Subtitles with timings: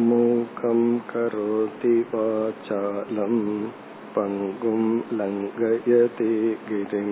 [0.00, 0.78] मूकं
[1.08, 3.34] करोति वाचालं
[4.14, 4.84] पङ्गुं
[5.18, 6.30] लङ्घयते
[6.68, 7.10] गिरिं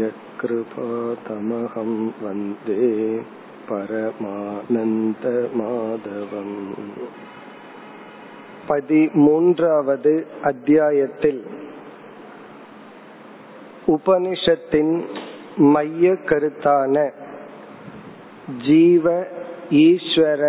[0.00, 2.88] यत्कृपातमहं वन्दे
[3.68, 4.18] பரமானந்தமாதவம்
[8.68, 10.12] பதிமூன்றாவது
[10.42, 11.42] அத்தியாயத்தில்
[13.88, 14.94] உபனிஷத்தின்
[15.72, 16.94] மைய கருத்தான
[18.62, 19.04] ஜீவ
[19.80, 20.42] ஈஸ்வர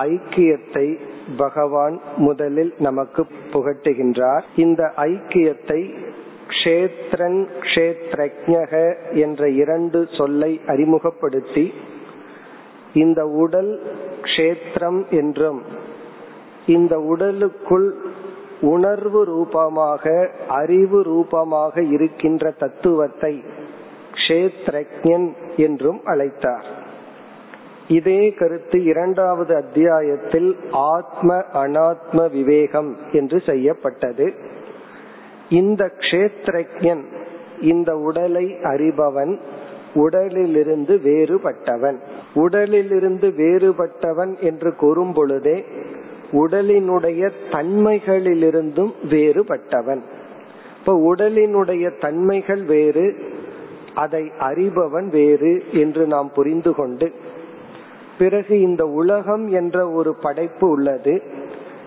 [0.00, 0.98] ஐக்கியத்தை
[1.36, 4.44] பகவான் முதலில் நமக்கு புகட்டுகின்றார்.
[4.56, 5.80] இந்த ஐக்கியத்தை
[6.48, 8.72] க்ஷேத்ரன் க்ஷேத்ரஜக
[9.14, 11.72] என்ற இரண்டு சொல்லை அறிமுகப்படுத்தி
[12.92, 13.72] இந்த உடல்
[14.22, 15.60] க்ஷேத்திரம் என்றும்
[16.66, 17.88] இந்த உடலுக்குள்
[18.60, 23.42] உணர்வு ரூபமாக அறிவு ரூபமாக இருக்கின்ற தத்துவத்தை
[24.12, 26.77] க்ஷேத்ரஜன் என்றும் அழைத்தார்.
[27.88, 34.34] இதே கருத்து இரண்டாவது அத்தியாயத்தில் ஆத்ம அனாத்ம விவேகம் என்று செய்யப்பட்டது.
[35.48, 37.02] இந்த க்ஷேத்ரஜன்
[37.60, 39.38] இந்த உடலை அறிபவன்
[39.94, 41.96] உடலிலிருந்து வேறுபட்டவன்.
[42.34, 45.64] உடலிலிருந்து வேறுபட்டவன் என்று கூறும் பொழுதே
[46.32, 50.02] உடலினுடைய தன்மைகளிலிருந்தும் வேறுபட்டவன்.
[50.80, 53.14] இப்ப உடலினுடைய தன்மைகள் வேறு
[53.94, 57.12] அதை அறிபவன் வேறு என்று நாம் புரிந்து கொண்டு
[58.18, 61.14] பிறகு இந்த உலகம் என்ற ஒரு படைப்பு உள்ளது.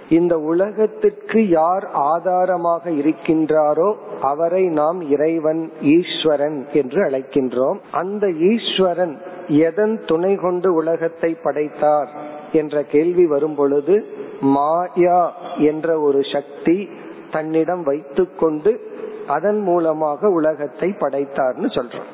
[0.09, 3.89] இந்த உலகத்திற்கு யார் ஆதாரமாக இருக்கின்றாரோ
[4.21, 5.61] அவரை நாம் இறைவன்
[5.95, 7.77] ஈஸ்வரன் என்று அழைக்கின்றோம்.
[7.91, 9.15] அந்த ஈஸ்வரன்
[9.47, 12.09] எதன் துணை கொண்டு உலகத்தை படைத்தார்
[12.53, 13.95] என்ற கேள்வி வரும் பொழுது
[14.55, 15.21] மாயா
[15.69, 16.77] என்ற ஒரு சக்தி
[17.31, 18.71] தன்னிடம் வைத்துக்கொண்டு
[19.27, 22.09] அதன் மூலமாக உலகத்தை படைத்தார்னு சொல்றோம்.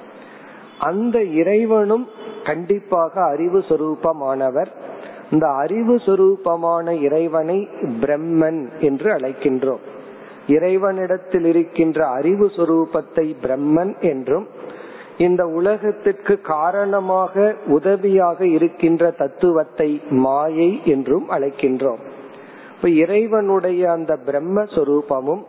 [0.80, 2.08] அந்த இறைவனும்
[2.48, 4.72] கண்டிப்பாக அறிவு சொரூபமானவர்.
[5.32, 7.60] இந்த அறிவு சொரூபமான இறைவனை
[8.02, 9.84] பிரம்மன் என்று அழைக்கின்றோம்.
[10.48, 14.46] இறைவனிடத்தில் இருக்கின்ற அறிவு சொரூபத்தை பிரம்மன் என்றும்
[15.18, 19.90] இந்த உலகத்திற்கு காரணமாக உதவியாக இருக்கின்ற தத்துவத்தை
[20.24, 22.02] மாயை என்றும் அழைக்கின்றோம்.
[22.76, 25.44] இப்ப இறைவனுடைய அந்த பிரம்மஸ்வரூபமும்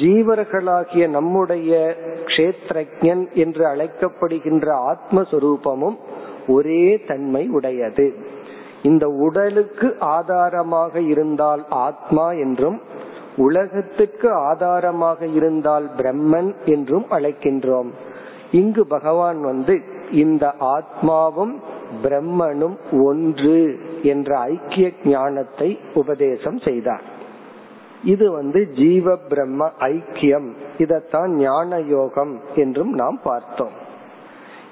[0.00, 1.72] ஜீவர்களாகிய நம்முடைய
[2.26, 5.96] கஷேத்ரஜன் என்று அழைக்கப்படுகின்ற ஆத்மஸ்வரூபமும்
[6.48, 8.08] ஒரே தன்மை உடையது.
[8.82, 12.78] இந்த உடலுக்கு ஆதாரமாக இருந்தால் ஆத்மா என்றும்
[13.36, 17.90] உலகத்துக்கு ஆதாரமாக இருந்தால் பிரம்மன் என்றும் அழைக்கின்றோம்.
[18.50, 19.74] இங்கு பகவான் வந்து
[20.12, 21.54] இந்த ஆத்மாவும்
[22.02, 23.58] பிரம்மனும் ஒன்று
[24.02, 27.04] என்ற ஐக்கிய ஞானத்தை உபதேசம் செய்தார்.
[28.12, 30.48] இது வந்து ஜீவ பிரம்ம ஐக்கியம்.
[30.78, 33.74] இதத்தான் ஞான யோகம் என்றும் நாம் பார்த்தோம்.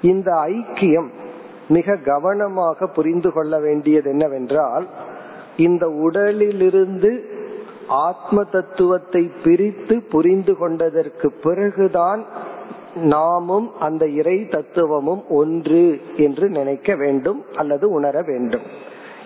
[0.01, 1.09] இந்த ஐக்கியம்
[1.67, 4.85] மிக கவனமாக புரிந்து கொள்ள வேண்டியது என்னவென்றால்
[5.57, 7.11] இந்த உடலிலிருந்து
[7.87, 12.21] ஆத்ம தத்துவத்தை பிரித்து புரிந்து கொண்டதற்கு பிறகுதான்
[13.13, 15.85] நாமும் அந்த இறை தத்துவமும் ஒன்று
[16.17, 18.65] என்று நினைக்க வேண்டும் அல்லது உணர வேண்டும்.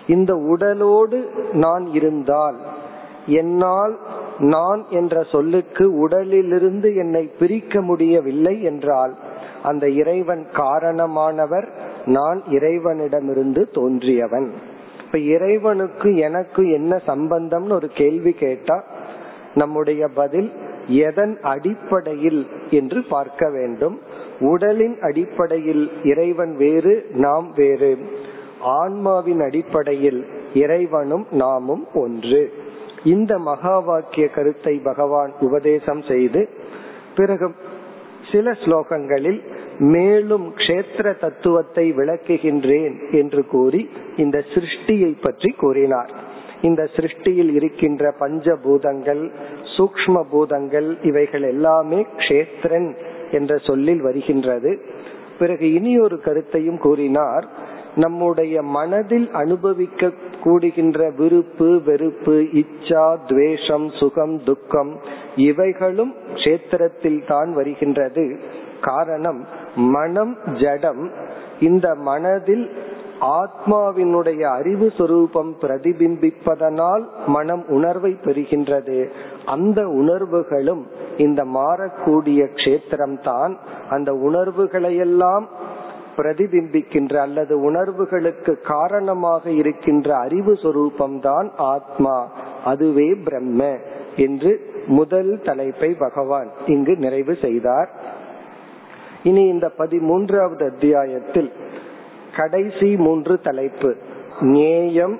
[0.06, 1.18] இந்த உடலோடு
[1.52, 2.58] நான் இருந்தால்
[3.30, 3.94] என்னால்
[4.38, 9.14] நான் என்ற சொல்லுக்கு உடலிலிருந்து என்னை பிரிக்க முடியவில்லை என்றால்
[9.62, 11.66] அந்த இறைவன் காரணமானவர்
[12.06, 14.48] நான் இறைவனிடமிருந்து தோன்றியவன்.
[15.04, 18.76] இப்ப இறைவனுக்கு எனக்கு என்ன சம்பந்தம்னு ஒரு கேள்வி கேட்டா
[19.54, 20.50] நம்முடைய பதில்
[20.86, 23.96] எதன் அடிப்படையில் என்று பார்க்க வேண்டும்.
[24.40, 27.92] உடலின் அடிப்படையில் இறைவன் வேறு நாம் வேறு.
[28.78, 30.20] ஆன்மாவின் அடிப்படையில்
[30.54, 32.42] இறைவனும் நாமும் ஒன்று.
[33.04, 36.48] இந்த மகா வாக்கிய கருத்தை பகவான் உபதேசம் செய்து
[37.16, 37.54] பிறகு
[38.32, 39.40] சில ஸ்லோகங்களில்
[39.78, 46.10] மேலும் க்ஷேத்திர தத்துவத்தை விளக்குகின்றேன் என்று கூறி இந்த சிருஷ்டியை பற்றி கூறினார்.
[46.62, 49.30] இந்த சிருஷ்டியில் இருக்கின்ற பஞ்சபூதங்கள்
[49.76, 52.96] சூக்ம பூதங்கள் இவைகள் எல்லாமே கஷேத்திரன்
[53.30, 54.80] என்ற சொல்லில் வருகின்றது.
[55.38, 57.48] பிறகு இனி ஒரு கருத்தையும் கூறினார்.
[57.96, 60.10] நம்முடைய மனதில் அனுபவிக்க
[60.44, 65.00] கூடுகின்ற விருப்பு வெறுப்பு இச்சா துவேஷம் சுகம் துக்கம்
[65.36, 68.38] இவைகளும் கஷேத்திரத்தில் தான் வருகின்றது.
[68.80, 71.10] காரணம் மனம் ஜடம்
[71.60, 72.70] இந்த மனதில்
[73.20, 79.10] ஆத்மாவினுடைய அறிவு சொரூபம் பிரதிபிம்பிப்பதனால் மனம் உணர்வை பெறுகின்றது.
[79.44, 80.86] அந்த உணர்வுகளும்
[81.16, 85.46] இந்த மாறக்கூடிய கஷேத்திரம் தான் அந்த உணர்வுகளையெல்லாம்
[86.20, 92.32] பிரதிபிம்பிக்கின்ற அல்லது உணர்வுகளுக்கு காரணமாக இருக்கின்ற அறிவு சொரூபம்தான் ஆத்மா.
[92.64, 93.76] அதுவே பிரம்ம
[94.16, 97.90] என்று முதல் தலைப்பை பகவான் இங்கு நிறைவு செய்தார்.
[99.22, 101.52] இனி இந்த பதிமூன்றாவது அத்தியாயத்தில்
[102.36, 103.96] கடைசி மூன்று தலைப்பு
[104.40, 105.18] நேயம்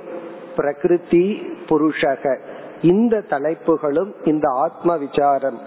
[0.57, 2.39] பிரகிருதி புருஷக.
[2.83, 5.59] இந்த தலைப்புகளும் இந்த ஆத்ம விசாரம்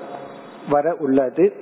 [0.69, 1.53] வர உள்ளது.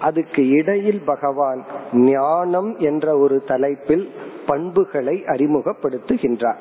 [0.00, 4.08] அதுக்கு இடையில் பகவான் ஞானம் என்ற ஒரு தலைப்பில்
[4.46, 6.56] பண்புகளை அறிமுகப்படுத்துகின்றார்.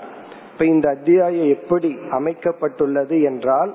[0.52, 3.74] இப்ப இந்த அத்தியாயம் எப்படி அமைக்கப்பட்டுள்ளது என்றால்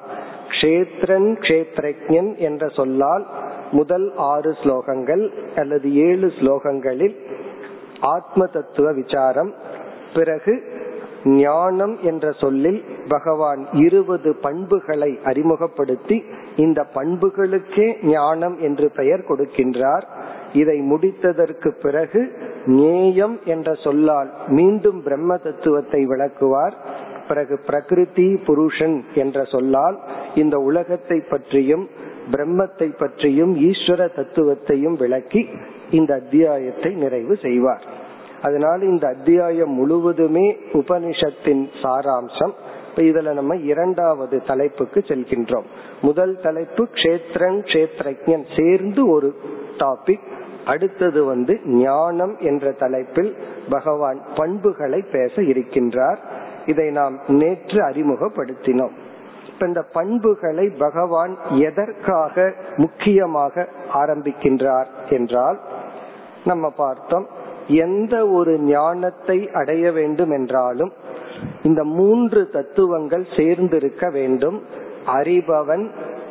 [0.48, 3.26] கஷேத்திரன் கஷேத்ரஜன் என்ற சொல்லால்
[3.72, 7.16] முதல் ஆறு ஸ்லோகங்கள் அல்லது ஏழு ஸ்லோகங்களில்
[8.00, 9.54] ஆத்ம தத்துவ விசாரம்
[10.14, 10.80] பிறகு
[11.24, 16.24] ஞானம் என்ற சொல்லில் பகவான் இருபது பண்புகளை அறிமுகப்படுத்தி
[16.56, 20.02] இந்த பண்புகளுக்கே ஞானம் என்று பெயர் கொடுக்கின்றார்.
[20.52, 22.32] இதை முடித்ததற்கு பிறகு
[22.66, 26.74] நேயம் என்ற சொல்லால் மீண்டும் பிரம்ம தத்துவத்தை விளக்குவார்.
[27.28, 29.98] பிறகு பிரகிருதி புருஷன் என்ற சொல்லால்
[30.34, 31.88] இந்த உலகத்தை பற்றியும்
[32.30, 35.48] பிரம்மத்தை பற்றியும் ஈஸ்வர தத்துவத்தையும் விளக்கி
[35.90, 37.84] இந்த அத்தியாயத்தை நிறைவு செய்வார்.
[38.42, 42.52] அதனால இந்த அத்தியாயம் முழுவதுமே உபனிஷத்தின் சாராம்சம்.
[42.90, 45.64] இப்ப இதுல நம்ம இரண்டாவது தலைப்புக்கு செல்கின்றோம்.
[46.02, 49.34] முதல் தலைப்பு கஷேத்திரன் கஷேத்ரஜன் சேர்ந்து ஒரு
[49.78, 50.26] டாபிக்
[50.66, 53.36] அடுத்தது வந்து ஞானம் என்ற தலைப்பில்
[53.70, 56.16] பகவான் பண்புகளை பேச இருக்கின்றார்.
[56.66, 58.92] இதை நாம் நேற்று அறிமுகப்படுத்தினோம்.
[59.52, 65.60] இப்ப இந்த பண்புகளை பகவான் எதற்காக முக்கியமாக ஆரம்பிக்கின்றார் என்றால்
[66.44, 67.26] நம்ம பார்த்தோம்
[67.68, 70.92] எந்த ஒரு ஞானத்தை அடைய வேண்டும் என்றாலும்
[71.62, 74.62] இந்த மூன்று தத்துவங்கள் சேர்ந்திருக்க வேண்டும்.
[75.06, 75.90] அறிபவன்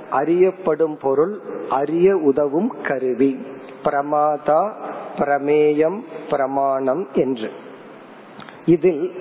[0.09, 1.39] அறியப்படும் பொருள்
[1.69, 3.45] அறிய உதவும் கருவி.
[3.83, 4.71] பிரமாதா
[5.17, 5.99] பிரமேயம்
[6.29, 7.49] பிரமாணம் என்று.
[8.65, 9.11] இதில்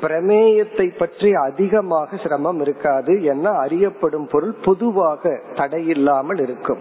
[0.00, 3.22] பிரமேயத்தை பற்றி அதிகமாக சிரமம் இருக்காது.
[3.22, 6.78] என அறியப்படும் பொருள் பொதுவாக தடையில்லாமல் இருக்கும்.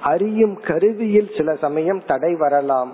[0.00, 2.92] அறியும் கருவியில் சில சமயம் தடை வரலாம்.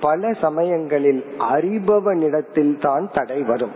[0.00, 3.72] பல சமயங்களில் அறிபவனிடத்தில் தான் தடை வரும்.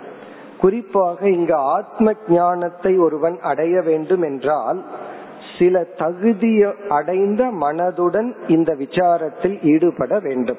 [0.58, 4.84] குறிப்பாக இங்கு ஆத்ம ஞானத்தை ஒருவன் அடைய வேண்டும் என்றால்
[5.58, 10.58] சில தகுதி அடைந்த மனதுடன் இந்த விசாரத்தில் ஈடுபட வேண்டும்.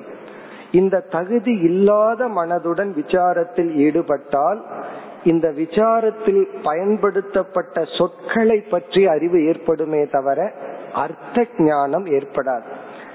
[0.71, 4.61] இந்த தகுதி இல்லாத மனதுடன் விசாரத்தில் ஈடுபட்டால்
[5.23, 10.51] இந்த விசாரத்தில் பயன்படுத்தப்பட்ட சொற்களை பற்றி அறிவு ஏற்படுமே தவிர
[10.93, 12.69] அர்த்த ஞானம் ஏற்படாது.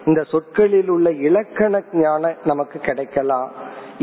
[0.08, 3.48] இந்த சொற்களில் உள்ள இலக்கண ஞானம் நமக்கு கிடைக்கலாம்.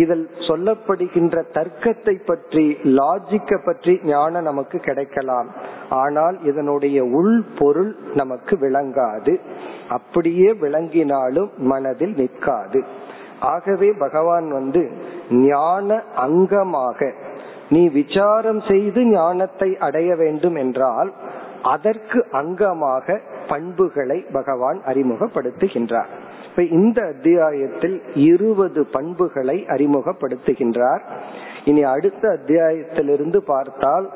[0.02, 2.64] இதில் சொல்லப்படுகின்ற தர்க்கத்தை பற்றி
[3.00, 5.50] லாஜிக்க பற்றி ஞானம் நமக்கு கிடைக்கலாம்.
[6.02, 9.34] ஆனால் இதனுடைய உள் பொருள் நமக்கு விளங்காது.
[9.98, 12.82] அப்படியே விளங்கினாலும் மனதில் நிற்காது.
[13.54, 14.82] ஆகவே பகவான் வந்து
[15.48, 15.90] ஞான
[16.26, 17.10] அங்கமாக
[17.70, 21.10] நீ விசாரம் செய்து ஞானத்தை அடைய வேண்டும் என்றால்
[21.74, 23.16] அதற்கு அங்கமாக
[23.54, 26.12] பண்புகளை பகவான் அறிமுகப்படுத்துகின்றார்.
[26.50, 27.98] இப்ப இந்த அத்தியாயத்தில்
[28.30, 31.04] இருபது பண்புகளை அறிமுகப்படுத்துகின்றார்.
[31.66, 34.08] இனி அடுத்த அத்தியாயத்திலிருந்து பார்த்தால்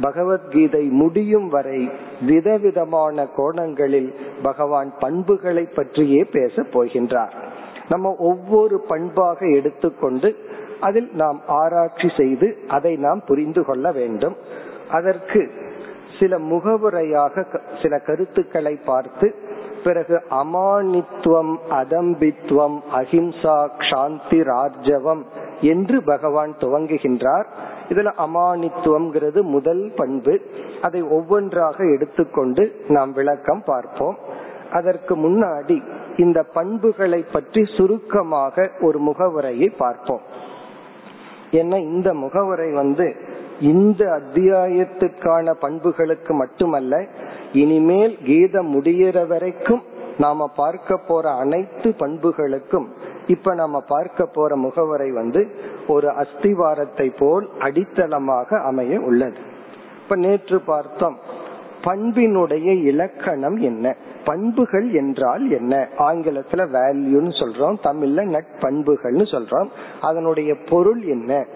[0.00, 1.80] பகவத்கீதை முடியும் வரை
[2.26, 4.10] விதவிதமான கோணங்களில்
[4.42, 7.34] பகவான் பண்புகளை பற்றியே பேச போகின்றார்.
[7.88, 10.30] நம்ம ஒவ்வொரு பண்பாக எடுத்துக்கொண்டு
[10.80, 14.36] அதில் நாம் ஆராய்ச்சி செய்து அதை நாம் புரிந்து கொள்ள வேண்டும்.
[14.90, 15.40] அதற்கு
[16.18, 17.44] சில முகவுரையாக
[17.82, 19.34] சில கருத்துக்களை பார்த்து
[19.84, 23.56] பிறகு அமானித்துவம் அதம்பித்துவம் அஹிம்சா
[23.90, 25.22] சாந்தி ராஜவம்
[25.60, 27.46] என்று பகவான் துவங்குகின்றார்.
[27.88, 30.34] இதுல அமானித்துவம்ங்கிறது முதல் பண்பு.
[30.82, 34.18] அதை ஒவ்வொன்றாக எடுத்துக்கொண்டு நாம் விளக்கம் பார்ப்போம்.
[34.72, 35.78] அதற்கு முன்னாடி
[36.16, 40.20] இந்த பண்புகளை பற்றி சுருக்கமாக ஒரு முகவுரையை பார்ப்போம்.
[41.50, 43.06] ஏன்னா இந்த முகவுரை வந்து
[43.60, 47.06] இந்த அத்தியாயத்துக்கான பண்புகளுக்கு மட்டுமல்ல
[47.52, 49.82] இனிமேல் கீதம் முடிகிற வரைக்கும்
[50.18, 52.86] நாம பார்க்க போற அனைத்து பண்புகளுக்கும்
[53.26, 55.48] இப்ப நாம பார்க்க போற முகவரை வந்து
[55.88, 59.36] ஒரு அஸ்திவாரத்தை போல் அடித்தளமாக அமைய உள்ளது.
[60.02, 61.18] இப்ப நேற்று பார்த்தோம்
[61.84, 63.96] பண்பினுடைய இலக்கணம் என்ன?
[64.24, 65.88] பண்புகள் என்றால் என்ன?
[65.98, 69.68] ஆங்கிலத்துல வேல்யூன்னு சொல்றோம் தமிழ்ல நட்பண்புகள்னு சொல்றோம்
[70.00, 71.46] அதனுடைய பொருள் என்ன?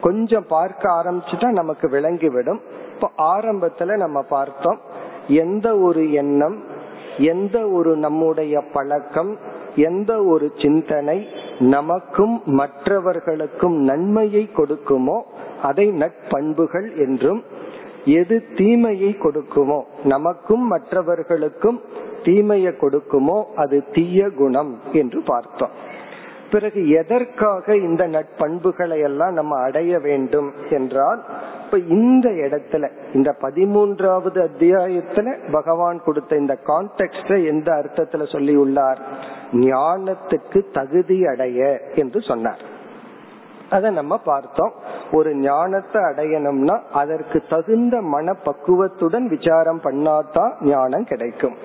[0.00, 2.60] கொஞ்சம் பார்க்க ஆரம்பிச்சுட்டா நமக்கு விளங்கிவிடும்.
[2.94, 4.80] இப்ப ஆரம்பத்துல நம்ம பார்த்தோம்
[5.28, 6.74] எந்த ஒரு எண்ணம்
[7.18, 9.36] எந்த ஒரு நம்முடைய பழக்கம்
[9.76, 11.26] எந்த ஒரு சிந்தனை
[11.58, 15.20] நமக்கும் மற்றவர்களுக்கும் நன்மையை கொடுக்குமோ
[15.62, 17.42] அதை நட்பண்புகள் என்றும்
[18.04, 21.80] எது தீமையை கொடுக்குமோ நமக்கும் மற்றவர்களுக்கும்
[22.22, 25.70] தீமையை கொடுக்குமோ அது தீய குணம் என்று பார்த்தோம்.
[26.50, 31.24] பிறகு எதற்காக இந்த நட்பண்புகளை எல்லாம் நம்ம அடைய வேண்டும் என்றால்
[31.64, 38.98] இப்ப இந்த இடத்துல இந்த பதிமூன்றாவது அத்தியாயத்துல பகவான் கொடுத்த இந்த கான்டெக்ட எந்த அர்த்தத்துல சொல்லி உள்ளார்
[39.52, 42.62] ஞானத்துக்கு தகுதி அடைய என்று சொன்னார்.
[43.70, 44.72] அதை நம்ம பார்த்தோம்.
[45.12, 51.56] ஒரு ஞானத்தை அடையணும்னா அதற்கு தகுந்த மனப்பக்குவத்துடன் விசாரம் பண்ணாதான் ஞானம் கிடைக்கும்.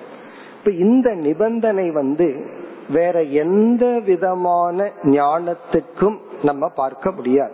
[0.58, 2.46] இப்ப இந்த நிபந்தனை வந்து
[2.90, 7.52] வேற எந்த விதமான ஞானத்துக்கும் நம்ம பார்க்க முடியாது.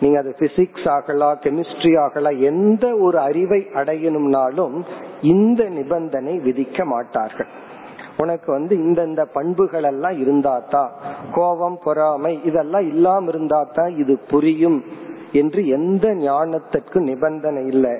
[0.00, 4.84] நீங்க அது பிசிக்ஸ் ஆகலாம் கெமிஸ்ட்ரி ஆகலாம் எந்த ஒரு அறிவை அடையணும்னாலும்
[5.22, 7.46] இந்த நிபந்தனை விதிக்க மாட்டார்கள்.
[8.16, 10.88] உனக்கு வந்து இந்தந்த பண்புகள் எல்லாம் இருந்தாதான்
[11.32, 14.84] கோபம் பொறாமை இதெல்லாம் இல்லாம இருந்தாதான் இது புரியும்
[15.32, 17.92] என்று எந்த ஞானத்திற்கு நிபந்தனை இல்லை.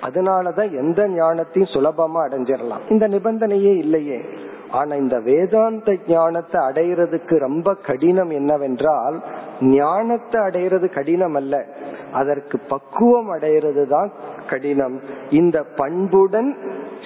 [0.00, 2.90] அதனாலதான் எந்த ஞானத்தையும் சுலபமா அடைஞ்சிடலாம்.
[2.90, 4.24] இந்த நிபந்தனையே இல்லையே.
[4.70, 9.22] ஆனா இந்த வேதாந்த ஞானத்தை அடையிறதுக்கு ரொம்ப கடினம் என்னவென்றால்
[9.60, 11.66] ஞானத்தை அடையிறது கடினம் அல்ல.
[12.12, 14.12] அதற்கு பக்குவம் அடையிறது தான்
[14.46, 15.00] கடினம்.
[15.30, 16.56] இந்த பண்புடன்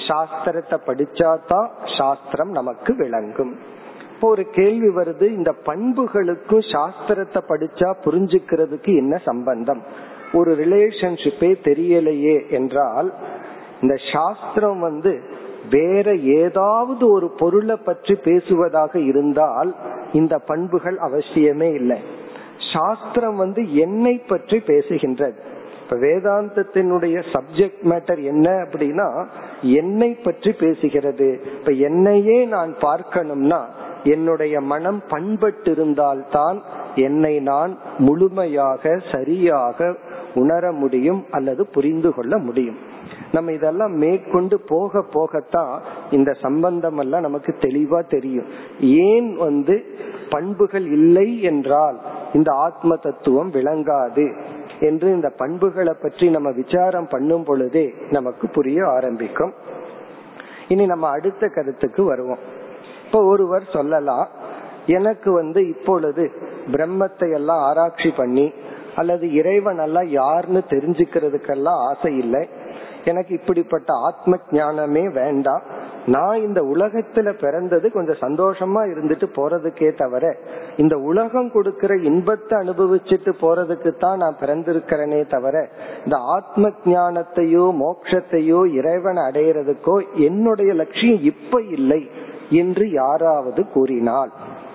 [0.09, 3.53] சாஸ்திரத்தை படிச்சாதான் சாஸ்திரம் நமக்கு விளங்கும்.
[4.15, 9.83] இப்போ ஒரு கேள்வி வருது இந்த பண்புகளுக்கும் சாஸ்திரத்தை படிச்சா புரிஞ்சுக்கிறதுக்கு என்ன சம்பந்தம்?
[10.33, 13.13] ஒரு ரிலேஷன்ஷிப்பே தெரியலையே என்றால்
[13.81, 15.23] இந்த சாஸ்திரம் வந்து
[15.71, 19.75] வேற ஏதாவது ஒரு பொருளை பற்றி பேசுவதாக இருந்தால்
[20.13, 21.99] இந்த பண்புகள் அவசியமே இல்லை.
[22.73, 25.39] சாஸ்திரம் வந்து என்னை பற்றி பேசுகின்றது.
[25.83, 29.27] இப்ப வேதாந்தத்தினுடைய சப்ஜெக்ட் மேட்டர் என்ன அப்படின்னா
[29.61, 31.41] என்னை பற்றி பேசுகிறது.
[31.59, 33.65] இப்ப என்னையே நான் பார்க்கணும்னா
[34.05, 36.63] என்னுடைய மனம் பண்பட்டிருந்தால்தான்
[36.95, 39.97] என்னை நான் முழுமையாக சரியாக
[40.35, 42.91] உணர முடியும் அல்லது புரிந்து கொள்ள முடியும்.
[43.33, 45.75] நம்ம இதெல்லாம் மேற்கொண்டு போக போகத்தான்
[46.11, 48.49] இந்த சம்பந்தம் எல்லாம் நமக்கு தெளிவா தெரியும்.
[49.09, 49.77] ஏன் வந்து
[50.31, 51.99] பண்புகள் இல்லை என்றால்
[52.33, 54.27] இந்த ஆத்ம தத்துவம் விளங்காது
[54.81, 59.53] என்று இந்த பண்புகளை பற்றி நம்ம விசாரம் பண்ணும் பொழுதே நமக்கு புரிய ஆரம்பிக்கும்.
[60.69, 62.43] இனி நம்ம அடுத்த கருத்துக்கு வருவோம்.
[63.07, 64.29] இப்ப ஒருவர் சொல்லலாம்
[64.87, 66.25] எனக்கு வந்து இப்பொழுது
[66.73, 68.47] பிரம்மத்தை எல்லாம் ஆராய்ச்சி பண்ணி
[68.95, 72.43] அல்லது இறைவன் எல்லாம் யாருன்னு தெரிஞ்சுக்கிறதுக்கெல்லாம் ஆசை இல்லை.
[73.05, 75.63] எனக்கு இப்படிப்பட்ட ஆத்ம ஞானமே வேண்டாம்
[76.07, 80.35] நான் இந்த உலகத்துல பிறந்தது கொஞ்சம் சந்தோஷமா இருந்துட்டு போறதுக்கே தவிர
[80.77, 85.69] இந்த உலகம் கொடுக்கிற இன்பத்தை அனுபவிச்சுட்டு போறதுக்கு தான் நான் பிறந்திருக்கிறேனே தவிர
[86.05, 92.11] இந்த ஆத்ம ஞானத்தையோ மோட்சத்தையோ இறைவன் அடையிறதுக்கோ என்னுடைய லட்சியம் இப்ப இல்லை
[92.51, 94.33] என்று யாராவது கூறினால்.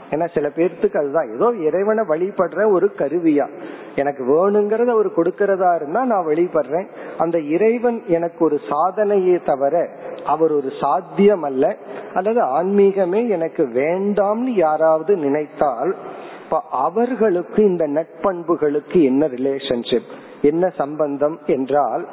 [0.09, 3.47] ஏன்னா சில பேர்த்துக்கு அதுதான் ஏதோ இறைவனை வழிபடுற ஒரு கருவியா.
[3.95, 6.87] எனக்கு வேணுங்கிறத அவர் கொடுக்கறதா இருந்தா நான் வழிபடுறேன்.
[7.17, 9.89] அந்த இறைவன் எனக்கு ஒரு சாதனையே தவிர
[10.25, 11.75] அவர் ஒரு சாத்தியம் அல்ல
[12.13, 15.95] அல்லது ஆன்மீகமே எனக்கு வேண்டாம்னு யாராவது நினைத்தால்
[16.43, 20.09] இப்ப அவர்களுக்கு இந்த நட்பண்புகளுக்கு என்ன ரிலேஷன்ஷிப்
[20.41, 22.07] என்ன சம்பந்தம் என்றால்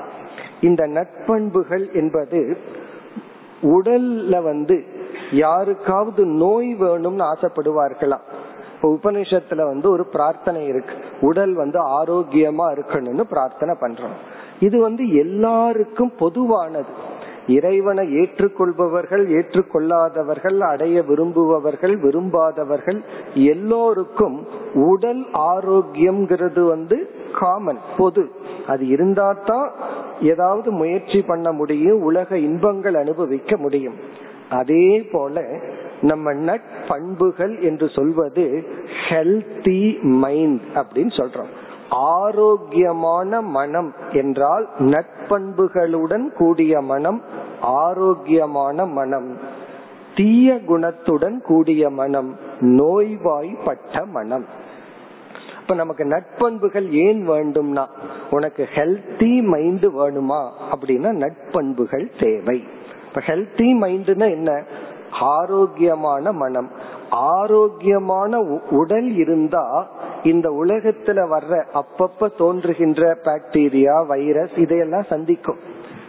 [0.61, 2.57] இந்த நட்பண்புகள் என்பது
[3.63, 4.77] உடல்ல வந்து
[5.33, 8.25] யாருக்காவது நோய் வேணும்னு ஆசைப்படுவார்களாம்
[8.75, 10.95] இப்ப உபனிஷத்துல வந்து ஒரு பிரார்த்தனை இருக்கு.
[11.21, 14.17] உடல் வந்து ஆரோக்கியமா இருக்கணும்னு பிரார்த்தனை பண்றோம்.
[14.61, 17.13] இது வந்து எல்லாருக்கும் பொதுவானது.
[17.47, 23.05] இறைவனை ஏற்றுக்கொள்பவர்கள் ஏற்றுக்கொள்ளாதவர்கள் அடைய விரும்புபவர்கள் விரும்பாதவர்கள்
[23.35, 28.31] எல்லோருக்கும் உடல் ஆரோக்கியம்ங்கிறது வந்து காமன் பொது.
[28.67, 29.71] அது இருந்தா தான்
[30.21, 33.95] ஏதாவது முயற்சி பண்ண முடியும் உலக இன்பங்கள் அனுபவிக்க முடியும்.
[34.51, 35.45] அதே போல
[36.01, 38.65] நம்ம நட்பண்புகள் என்று சொல்வது
[39.09, 41.53] ஹெல்தி மைண்ட் அப்படின்னு சொல்றோம்.
[41.89, 47.23] ஆரோக்கியமான மனம் என்றால் நட்பண்புகளுடன் கூடிய மனம்
[47.61, 49.39] ஆரோக்கியமான மனம்
[50.15, 54.45] தீய குணத்துடன் கூடிய மனம் நோய்வாய்ப்பட்ட மனம்.
[55.61, 57.87] இப்ப நமக்கு நட்பண்புகள் ஏன் வேண்டும்னா
[58.31, 62.65] உனக்கு ஹெல்தி மைண்ட் வேணுமா அப்படின்னா நட்பண்புகள் தேவை.
[63.15, 64.63] இப்ப ஹெல்தி மைண்ட்னா என்ன?
[65.11, 66.71] ஆரோக்கியமான மனம்.
[67.11, 68.41] ஆரோக்கியமான
[68.71, 69.87] உடல் இருந்தா
[70.23, 75.57] இந்த உலகத்துல வர்ற அப்பப்ப தோன்றுகின்ற பாக்டீரியா வைரஸ் இதையெல்லாம் சந்திக்கும்.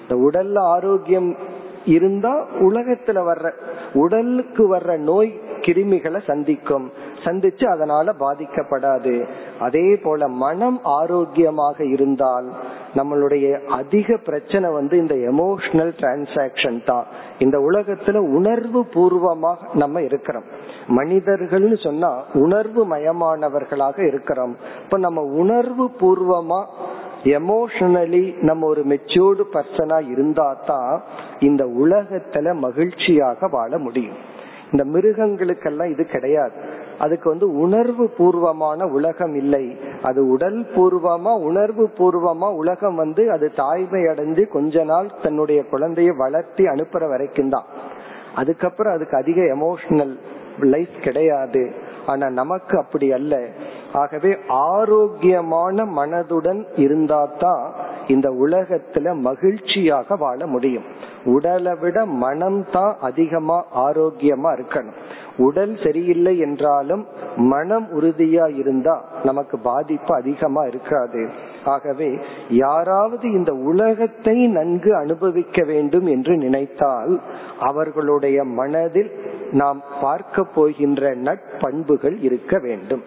[0.02, 1.36] இந்த உடல்ல ஆரோக்கியம்
[1.86, 3.52] இருந்தா உலகத்துல வர்ற
[3.94, 6.92] உடலுக்கு வர்ற நோய் கிருமிகளை சந்திக்கும்.
[7.24, 9.28] சந்திச்சு அதனால பாதிக்கப்படாது.
[9.60, 12.50] அதே போல மனம் ஆரோக்கியமாக இருந்தால்
[12.96, 17.06] நம்மளுடைய அதிக பிரச்சனை வந்து இந்த எமோஷனல் டிரான்சாக்சன் தான்.
[17.40, 20.44] இந்த உலகத்துல உணர்வு பூர்வமாக நம்ம இருக்கிறோம்.
[20.88, 24.56] மனிதர்கள்னு சொன்னா உணர்வு மயமானவர்களாக இருக்கிறோம்.
[24.84, 26.66] இப்ப நம்ம உணர்வு பூர்வமா
[27.24, 31.04] எமோஷனலி நம்ம ஒரு மெச்சூர்டு பர்சனா இருந்தா தான்
[31.40, 34.34] இந்த உலகத்துல மகிழ்ச்சியாக வாழ முடியும்.
[34.72, 36.84] இந்த மிருகங்களுக்கெல்லாம் இது கிடையாது.
[37.00, 39.78] அதுக்கு வந்து உணர்வு பூர்வமான உலகம் இல்லை.
[40.04, 46.66] அது உடல் பூர்வமா உணர்வு பூர்வமா உலகம் வந்து அது தாய்மை அடைஞ்சு கொஞ்ச நாள் தன்னுடைய குழந்தைய வளர்த்தி
[46.66, 47.66] அனுப்புற வரைக்கும் தான்.
[48.36, 50.20] அதுக்கப்புறம் அதுக்கு அதிக எமோஷனல்
[50.60, 51.72] லைஃப் கிடையாது.
[52.06, 53.48] ஆனா நமக்கு அப்படி அல்ல.
[53.94, 57.62] ஆகவே ஆரோக்கியமான மனதுடன் இருந்தாதான்
[58.08, 60.84] இந்த உலகத்துல மகிழ்ச்சியாக வாழ முடியும்.
[61.24, 64.98] உடலை விட மனம் தான் அதிகமா ஆரோக்கியமா இருக்கணும்.
[65.38, 71.30] உடல் சரியில்லை என்றாலும் மனம் உறுதியா இருந்தா நமக்கு பாதிப்பு அதிகமா இருக்காது.
[71.64, 72.20] ஆகவே
[72.50, 77.22] யாராவது இந்த உலகத்தை நன்கு அனுபவிக்க வேண்டும் என்று நினைத்தால்
[77.60, 79.12] அவர்களுடைய மனதில்
[79.52, 83.04] நாம் பார்க்க போகின்ற நட்பண்புகள் இருக்க வேண்டும்.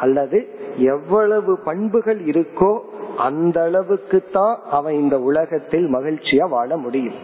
[0.00, 2.78] அல்லது எவ்வளவு பண்புகள் இருக்கோ
[3.16, 7.14] அந்த அளவுக்கு தான் அவன் இந்த உலகத்தில் மகிழ்ச்சியா வாழ முடியும்.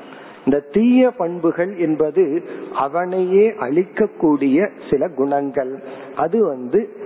[0.44, 2.42] இந்த தீய பண்புகள் என்பது
[2.74, 5.82] அவனையே அழிக்கக்கூடிய சில குணங்கள்.
[6.16, 6.96] அது வந்து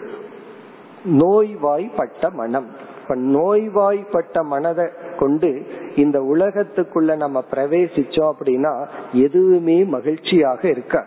[1.05, 2.67] நோய்வாய்ப்பட்ட மனம்.
[3.03, 4.87] இப்ப நோய்வாய்ப்பட்ட மனதை
[5.19, 11.07] கொண்டு இந்த உலகத்துக்குள்ள நம்ம பிரவேசிச்சோம் அப்படின்னா எதுவுமே மகிழ்ச்சியாக இருக்க.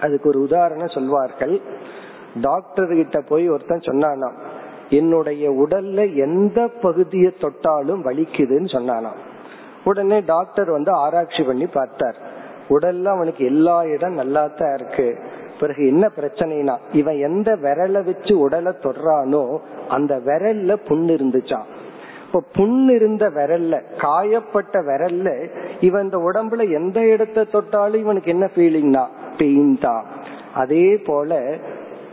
[0.00, 1.60] அதுக்கு ஒரு உதாரணம் சொல்வார்கள்.
[2.40, 4.32] டாக்டர் கிட்ட போய் ஒருத்தன் சொன்னானா
[4.98, 9.12] என்னுடைய உடல்ல எந்த பகுதியை தொட்டாலும் வலிக்குதுன்னு சொன்னானா
[9.84, 12.18] உடனே டாக்டர் வந்து ஆராய்ச்சி பண்ணி பார்த்தார்.
[12.68, 15.06] உடல்ல அவனுக்கு எல்லா இடம் நல்லா தான் இருக்கு.
[15.60, 19.42] பிறகு என்ன பிரச்சனைனா இவன் எந்த விரலை வச்சு உடலை தொடுறானோ
[19.88, 21.66] அந்த விரல்ல புண்ணு இருந்துச்சான்
[22.26, 25.28] இப்ப புண்ணு இருந்த விரல்ல காயப்பட்ட விரல்ல
[25.80, 29.04] இவன் இந்த உடம்புல எந்த இடத்தை தொட்டாலும் இவனுக்கு என்ன ஃபீலிங்னா
[29.36, 30.04] பெயின் தான்.
[30.62, 31.40] அதே போல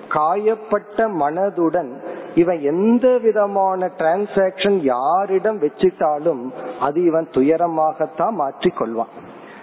[0.09, 1.91] காயப்பட்ட மனதுடன்
[2.41, 6.43] இவன் எந்த விதமான டிரான்சாக்சன் யாரிடம் வச்சிட்டாலும்
[6.79, 9.13] அது இவன் துயரமாகத்தான் மாற்றி கொள்வான்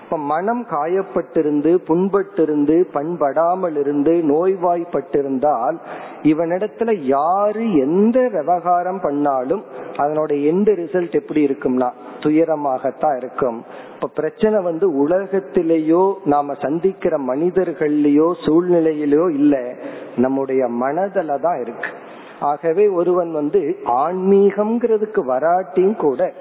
[0.03, 5.77] இப்ப மனம் காயப்பட்டிருந்து புண்பட்டிருந்து பண்படாமல் இருந்து நோய்வாய்ப்பட்டிருந்தால்
[6.23, 9.65] இவனிடத்துல யாரு எந்த விவகாரம் பண்ணாலும்
[9.97, 11.89] அதனோட எந்த ரிசல்ட் எப்படி இருக்கும்னா
[12.25, 13.59] துயரமாகத்தான் இருக்கும்.
[13.95, 19.55] இப்ப பிரச்சனை வந்து உலகத்திலேயோ நாம சந்திக்கிற மனிதர்கள்லயோ சூழ்நிலையிலயோ இல்ல
[20.17, 21.91] நம்முடைய மனதில தான் இருக்கு.
[22.41, 26.33] ஆகவே ஒருவன் வந்து ஆன்மீகம்ங்கிறதுக்கு வராட்டியும் கூட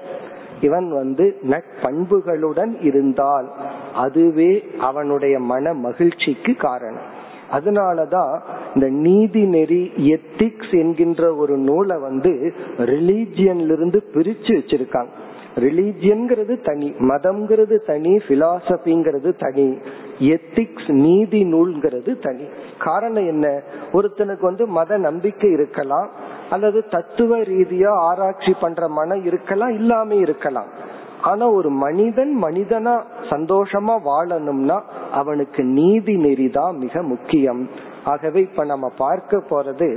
[0.60, 3.52] இவன் வந்து நட்பண்புகளுடன் இருந்தால்
[3.94, 7.14] அதுவே அவனுடைய மன மகிழ்ச்சிக்கு காரணம்.
[7.52, 8.40] அதனாலதான்
[8.74, 15.08] இந்த நீதி நெறி எத்திக்ஸ் என்கின்ற ஒரு நூலை வந்து ரிலீஜியன்ல இருந்து பிரிச்சு வச்சிருக்காங்க.
[15.60, 19.78] ரிலீஜியன்கிறது தனி மதம்ங்கிறது தனி பிலாசபிங்கிறது தனி
[20.18, 22.44] எத்திக்ஸ் நீதி நூல்ங்கிறது தனி.
[22.78, 23.60] காரணம் என்ன?
[23.92, 26.08] ஒருத்தனுக்கு வந்து மத நம்பிக்கை இருக்கலாம்
[26.50, 30.70] அல்லது தத்துவ ரீதியா ஆராய்ச்சி பண்ற மனம் இருக்கலாம் இல்லாம இருக்கலாம்.
[31.22, 34.80] ஆனா ஒரு மனிதன் மனிதனா சந்தோஷமா வாழணும்னா
[35.12, 37.68] அவனுக்கு நீதி நெறிதான் மிக முக்கியம்.
[38.10, 39.88] ஆகவே இப்ப நம்ம பார்க்க போறது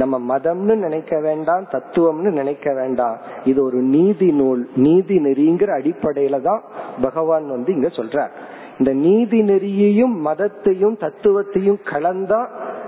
[0.00, 3.16] நம்ம மதம்னு நினைக்க வேண்டாம் தத்துவம்னு நினைக்க வேண்டாம்.
[3.44, 6.62] இது ஒரு நீதி நூல் நீதி நெறிங்கிற அடிப்படையில தான்
[7.00, 8.32] பகவான் வந்து இங்க சொல்றார்.
[8.78, 12.40] இந்த நீதி நெறியையும் மதத்தையும் தத்துவத்தையும் கலந்தா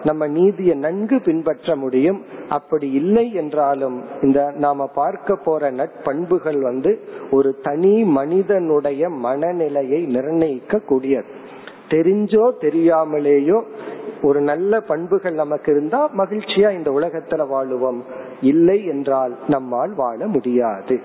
[0.08, 2.20] நம்ம நீதியை நன்கு பின்பற்ற முடியும்.
[2.48, 6.92] அப்படி இல்லை என்றாலும் இந்த நாம பார்க்க போற நட்பண்புகள் வந்து
[7.30, 11.38] ஒரு தனி மனிதனுடைய மனநிலையை நிர்ணயிக்க கூடியது
[11.92, 13.58] தெரிஞ்சோ தெரியாமலேயோ
[14.22, 18.02] ஒரு நல்ல பண்புகள் நமக்கு இருந்தா மகிழ்ச்சியா இந்த உலகத்துல வாழுவோம்.
[18.40, 21.00] இல்லை என்றால் நம்மால் வாழ முடியாது.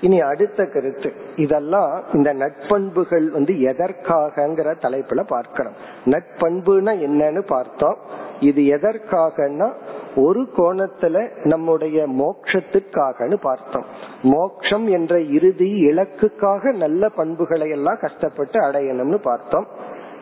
[0.00, 1.12] இனி அடுத்த கருத்து.
[1.36, 5.72] இதெல்லாம் இந்த நட்பண்புகள் வந்து எதற்காகங்கிற தலைப்புல பார்க்கிறோம்
[6.04, 7.96] நட்பண்புனா என்னன்னு பார்த்தோம்.
[8.40, 9.72] இது எதற்காகனா
[10.16, 13.84] ஒரு கோணத்துல நம்முடைய மோக்ஷத்துக்காகனு பார்த்தோம்.
[14.22, 19.66] மோக்ஷம் என்ற இறுதி இலக்குக்காக நல்ல பண்புகளை எல்லாம் கஷ்டப்பட்டு அடையணும்னு பார்த்தோம்.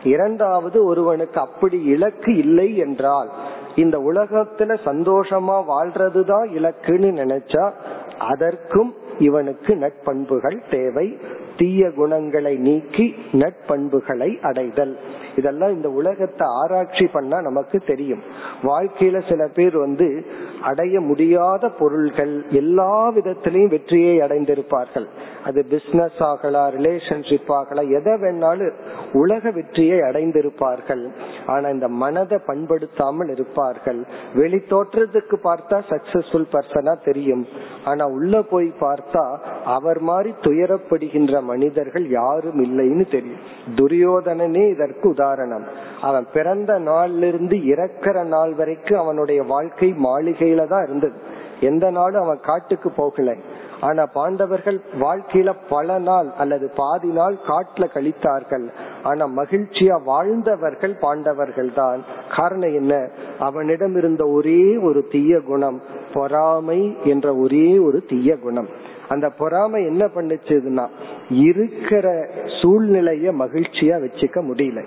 [0.05, 3.29] இரண்டாவது ஒருவனுக்கு அப்படி இலக்கு இல்லை என்றால்
[3.75, 7.71] இந்த உலகத்துல சந்தோஷமா வாழ்றதுதான் இலக்குன்னு நினைச்சா
[8.19, 11.17] அதற்கும் இவனுக்கு நட்பண்புகள் தேவை.
[11.57, 14.97] தீய குணங்களை நீக்கி நட்பண்புகளை அடைதல்.
[15.35, 18.21] இதெல்லாம் இந்த உலகத்தை ஆராய்ச்சி பண்ணா நமக்கு தெரியும்.
[18.63, 20.25] வாழ்க்கையில சில பேர் வந்து
[20.61, 25.07] அடைய முடியாத பொருள்கள் எல்லா விதத்திலையும் வெற்றியை அடைந்திருப்பார்கள்.
[25.43, 28.71] அது பிசினஸ் ஆகலாம் ரிலேஷன்ஷிப் ஆகலாம் எதை வேணாலும்
[29.13, 31.03] உலக வெற்றியை அடைந்திருப்பார்கள்.
[31.45, 34.05] ஆனா இந்த மனதை பண்படுத்தாமல் இருப்பார்கள்.
[34.33, 37.45] வெளி தோற்றத்துக்கு பார்த்தா சக்சஸ்ஃபுல் பர்சனா தெரியும்.
[37.85, 39.25] ஆனா உள்ள போய் பார்த்தா
[39.65, 43.43] அவர் மாதிரி துயரப்படுகின்ற மனிதர்கள் யாரும் இல்லைன்னு தெரியும்.
[43.75, 45.65] துரியோதனனே இதற்கு உதாரணம்.
[46.01, 51.17] அவன் பிறந்த நாள்ல இருந்து இறக்கிற நாள் வரைக்கும் அவனுடைய வாழ்க்கை மாளிகையில தான் இருந்தது.
[51.59, 53.35] எந்த நாளும் அவன் காட்டுக்கு போகல.
[53.81, 58.65] ஆனா பாண்டவர்கள் வாழ்க்கையில பல நாள் அல்லது பாதி நாள் காட்டுல கழித்தார்கள்.
[59.03, 62.03] ஆனா மகிழ்ச்சியா வாழ்ந்தவர்கள் பாண்டவர்கள் தான்.
[62.35, 63.09] காரணம் என்ன?
[63.39, 65.81] அவனிடம் இருந்த ஒரே ஒரு தீய குணம்
[66.13, 68.69] பொறாமை என்ற ஒரே ஒரு தீய குணம்.
[69.07, 70.87] அந்த பொறாமை என்ன பண்ணுச்சுன்னா
[71.29, 72.29] இருக்கிற
[72.61, 74.83] சூழ்நிலைய மகிழ்ச்சியா வச்சுக்க முடியல.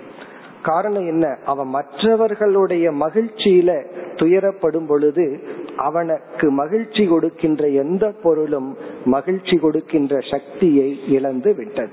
[0.63, 1.37] காரணம் என்ன?
[1.45, 5.39] அவன் மற்றவர்களுடைய மகிழ்ச்சியில துயரப்படும் பொழுது
[5.75, 11.91] அவனுக்கு மகிழ்ச்சி கொடுக்கின்ற எந்த பொருளும் மகிழ்ச்சி கொடுக்கின்ற சக்தியை இழந்து விட்டது.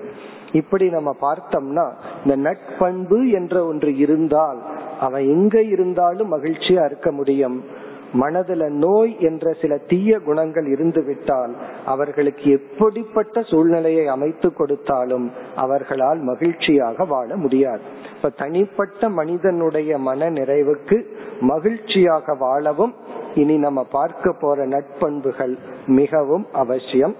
[0.52, 1.92] இப்படி நம்ம பார்த்தோம்னா
[2.24, 4.58] இந்த நட்பண்பு என்ற ஒன்று இருந்தால்
[5.00, 7.64] அவன் எங்க இருந்தாலும் மகிழ்ச்சியா இருக்க முடியும்.
[8.12, 17.36] மனதுல நோய் என்ற சில தீய குணங்கள் இருந்துவிட்டால் அவர்களுக்கு எப்படிப்பட்ட சூழ்நிலையை அமைத்து கொடுத்தாலும் அவர்களால் மகிழ்ச்சியாக வாழ
[17.36, 17.80] முடியாது.
[18.16, 21.04] இப்ப தனிப்பட்ட மனிதனுடைய மன நிறைவுக்கு
[21.40, 22.94] மகிழ்ச்சியாக வாழவும்
[23.34, 27.16] இனி நம்ம பார்க்க போற நட்பண்புகள் மிகவும் அவசியம்.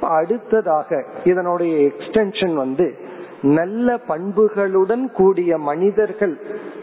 [0.00, 2.94] அடுத்ததாக இதனுடைய எக்ஸ்டென்ஷன் வந்து
[3.42, 6.38] நல்ல பண்புகளுடன் கூடிய மனிதர்கள்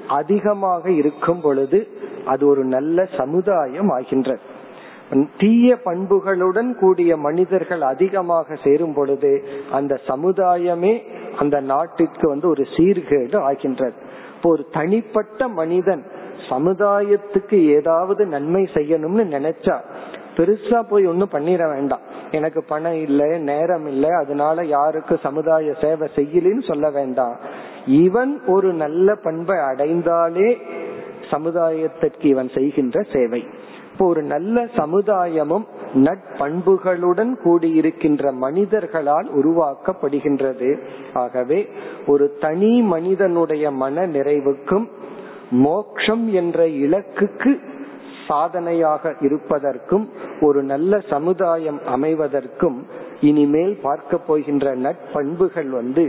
[0.08, 1.88] அதிகமாக இருக்கும் பொழுது
[2.26, 4.42] அது ஒரு நல்ல சமுதாயம் ஆகின்றது
[5.38, 9.32] தீய பண்புகளுடன் கூடிய மனிதர்கள் அதிகமாக சேரும் பொழுது
[9.72, 10.94] அந்த சமுதாயமே
[11.38, 13.98] அந்த நாட்டிற்கு வந்து ஒரு சீர்கேடு ஆகின்றது
[14.36, 16.04] இப்போ ஒரு தனிப்பட்ட மனிதன்
[16.50, 19.78] சமுதாயத்துக்கு ஏதாவது நன்மை செய்யணும்னு நினைச்சா
[20.38, 22.02] பெருசா போய் ஒன்னும் பண்ணிட வேண்டாம்.
[22.32, 27.36] எனக்கு பணம் இல்லை நேரம் இல்லை அதனால யாருக்கு சமுதாய சேவை செய்யலன்னு சொல்ல வேண்டாம்.
[27.86, 30.50] இவன் ஒரு நல்ல பண்பை அடைந்தாலே
[31.34, 33.42] சமுதாயத்திற்கு இவன் செய்கின்ற சேவை.
[33.92, 35.66] இப்போ ஒரு நல்ல சமுதாயமும்
[35.96, 40.70] நட்பண்புகளுடன் கூடியிருக்கின்ற மனிதர்களால் உருவாக்கப்படுகின்றது.
[41.14, 41.60] ஆகவே
[42.08, 44.88] ஒரு தனி மனிதனுடைய மன நிறைவுக்கும்
[45.52, 47.52] மோக்ஷம் என்ற இலக்குக்கு
[48.28, 50.06] சாதனையாக இருப்பதற்கும்
[50.42, 52.78] ஒரு நல்ல சமுதாயம் அமைவதற்கும்
[53.20, 56.06] இனிமேல் பார்க்க போகின்ற நட்பண்புகள் வந்து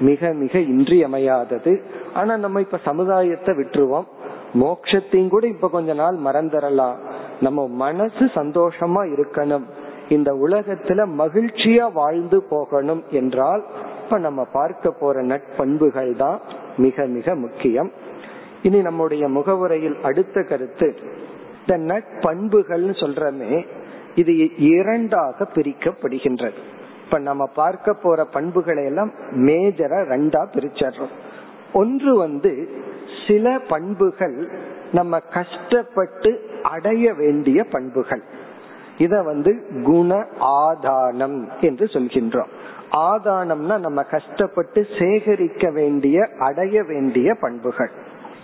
[0.00, 1.72] மிக மிக இன்றியமையாதது.
[2.14, 4.06] ஆனா நம்ம இப்ப சமுதாயத்தை விட்டுருவோம்.
[4.54, 6.94] மோக்ஷத்தையும் கூட இப்ப கொஞ்ச நாள் மறந்துடலாம்.
[7.40, 9.62] நம்ம மனசு சந்தோஷமா இருக்கணும்.
[10.08, 13.64] இந்த உலகத்துல மகிழ்ச்சியா வாழ்ந்து போகணும் என்றால்
[14.04, 16.40] இப்ப நம்ம பார்க்க போற நட்பண்புகள் தான்
[16.76, 17.92] மிக மிக முக்கியம்.
[18.62, 20.98] இனி நம்முடைய முகவுரையில் அடுத்த கருத்து.
[21.66, 23.66] இந்த நட்பண்புகள்னு சொல்றமே
[24.14, 26.58] இது இரண்டாக பிரிக்கப்படுகின்றது.
[27.04, 31.14] இப்ப நம்ம பார்க்க போற பண்புகளை எல்லாம் மேஜரா ரெண்டா பிரிச்சர்றோம்
[31.72, 32.68] ஒன்று வந்து
[33.26, 34.48] சில பண்புகள்
[34.92, 38.22] நம்ம கஷ்டப்பட்டு அடைய வேண்டிய பண்புகள்.
[38.98, 42.48] இத வந்து குண ஆதானம் என்று சொல்கின்றோம்.
[42.92, 47.90] ஆதானம்னா நம்ம கஷ்டப்பட்டு சேகரிக்க வேண்டிய அடைய வேண்டிய பண்புகள்.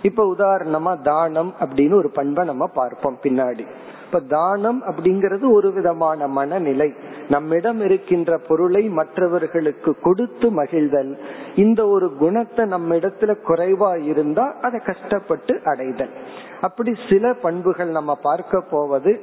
[0.05, 3.63] இப்ப உதாரணமா தானம் அப்படின்னு ஒரு பண்பை நம்ம பார்ப்போம் பின்னாடி.
[4.05, 6.89] இப்ப தானம் அப்படிங்கிறது ஒரு விதமான மனநிலை.
[7.29, 11.11] நம்மிடம் இருக்கின்ற பொருளை மற்றவர்களுக்கு கொடுத்து மகிழ்தல்.
[11.55, 16.13] இந்த ஒரு குணத்தை நம்ம இடத்துல குறைவா இருந்தா அதை கஷ்டப்பட்டு அடைதல்.
[16.61, 19.13] அப்படி சில பண்புகள் நம்ம பார்க்க போவது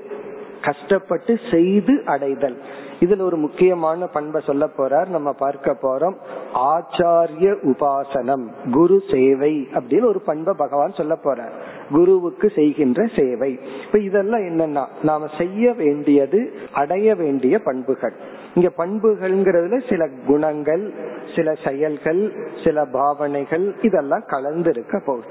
[0.62, 2.58] கஷ்டப்பட்டு செய்து அடைதல்.
[3.02, 5.06] இதுல ஒரு முக்கியமான பண்பை சொல்ல போறார்.
[5.06, 6.16] நம்ம பார்க்க போறோம்.
[6.54, 11.52] ஆச்சாரிய உபாசனம் குரு சேவை அப்படின்னு ஒரு பண்பை பகவான் சொல்ல போறார்.
[11.90, 13.60] குருவுக்கு செய்கின்ற சேவை.
[13.86, 18.14] இப்ப இதெல்லாம் என்னன்னா நாம செய்ய வேண்டியது அடைய வேண்டிய பண்புகள்.
[18.54, 20.94] இங்க பண்புகள்ங்கிறதுல சில குணங்கள்
[21.36, 22.32] சில செயல்கள்
[22.64, 25.26] சில பாவனைகள் இதெல்லாம் கலந்து இருக்க போகுது.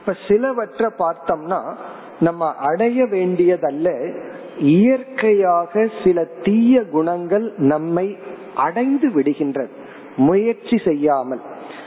[0.00, 1.60] இப்ப சிலவற்றை பார்த்தோம்னா
[2.20, 3.88] நம்ம அடைய வேண்டியதல்ல
[4.58, 8.18] இயற்கையாக சில தீய குணங்கள் நம்மை
[8.54, 9.68] அடைந்து விடுகின்றது
[10.16, 11.40] முயற்சி செய்யாமல்.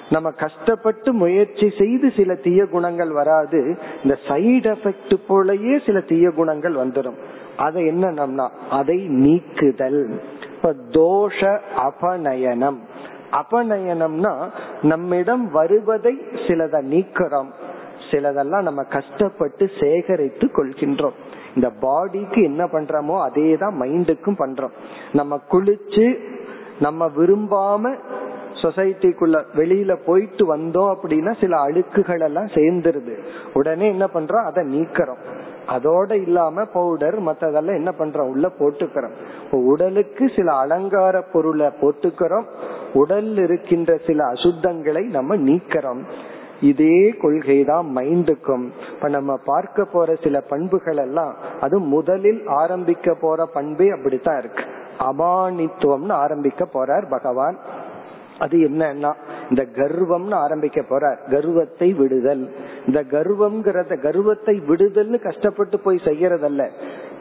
[0.09, 6.73] நம்ம கஷ்டப்பட்டு முயற்சி செய்து சில தீய குணங்கள் வராது இந்த சைடு எஃபெக்ட் போலயே சில தீய குணங்கள்
[6.73, 7.15] வந்துடும்.
[7.57, 10.21] அதை என்னன்னா அதை நீக்குதல்.
[10.55, 12.77] இப்ப தோஷ அபநயனம்.
[13.31, 14.49] அபநயனம்னா
[14.81, 17.47] நம்மிடம் வருவதை சிலதை நீக்கிறோம்.
[18.11, 21.13] சிலதெல்லாம் நம்ம கஷ்டப்பட்டு சேகரித்து கொள்கின்றோம்.
[21.57, 24.75] இந்த பாடிக்கு என்ன பண்றோமோ அதே தான் மைண்டுக்கும் பண்றோம்.
[25.13, 26.05] நம்ம குளிச்சு
[26.79, 27.93] நம்ம விரும்பாம
[28.61, 33.13] சொசைட்டிக்குள்ள வெளியில போயிட்டு வந்தோம் அப்படின்னா சில அழுக்குகள் எல்லாம் சேர்ந்துருது.
[33.53, 34.45] உடனே என்ன பண்றோம்?
[34.45, 35.21] அதை நீக்கிறோம்.
[35.67, 38.29] அதோட இல்லாம பவுடர் மத்ததெல்லாம் என்ன பண்றோம்?
[38.29, 39.15] உள்ள போட்டுக்கிறோம்.
[39.51, 42.45] உடலுக்கு சில அலங்கார பொருளை போட்டுக்கிறோம்.
[42.93, 46.01] உடல் இருக்கின்ற சில அசுத்தங்களை நம்ம நீக்கிறோம்.
[46.61, 48.69] இதே கொள்கை தான் மைண்டுக்கும்.
[48.93, 54.63] இப்ப நம்ம பார்க்க போற சில பண்புகள் எல்லாம் அது முதலில் ஆரம்பிக்க போற பண்பே அப்படித்தான் இருக்கு.
[54.99, 57.57] அமானித்துவம்னு ஆரம்பிக்க போறார் பகவான்.
[58.39, 59.13] அது என்னன்னா
[59.49, 61.17] இந்த கர்வம்னு ஆரம்பிக்க போறார்.
[61.29, 62.49] கர்வத்தை விடுதல்.
[62.85, 66.69] இந்த கர்வம்ங்கிறத கர்வத்தை விடுதல்னு கஷ்டப்பட்டு போய் செய்யறதல்ல.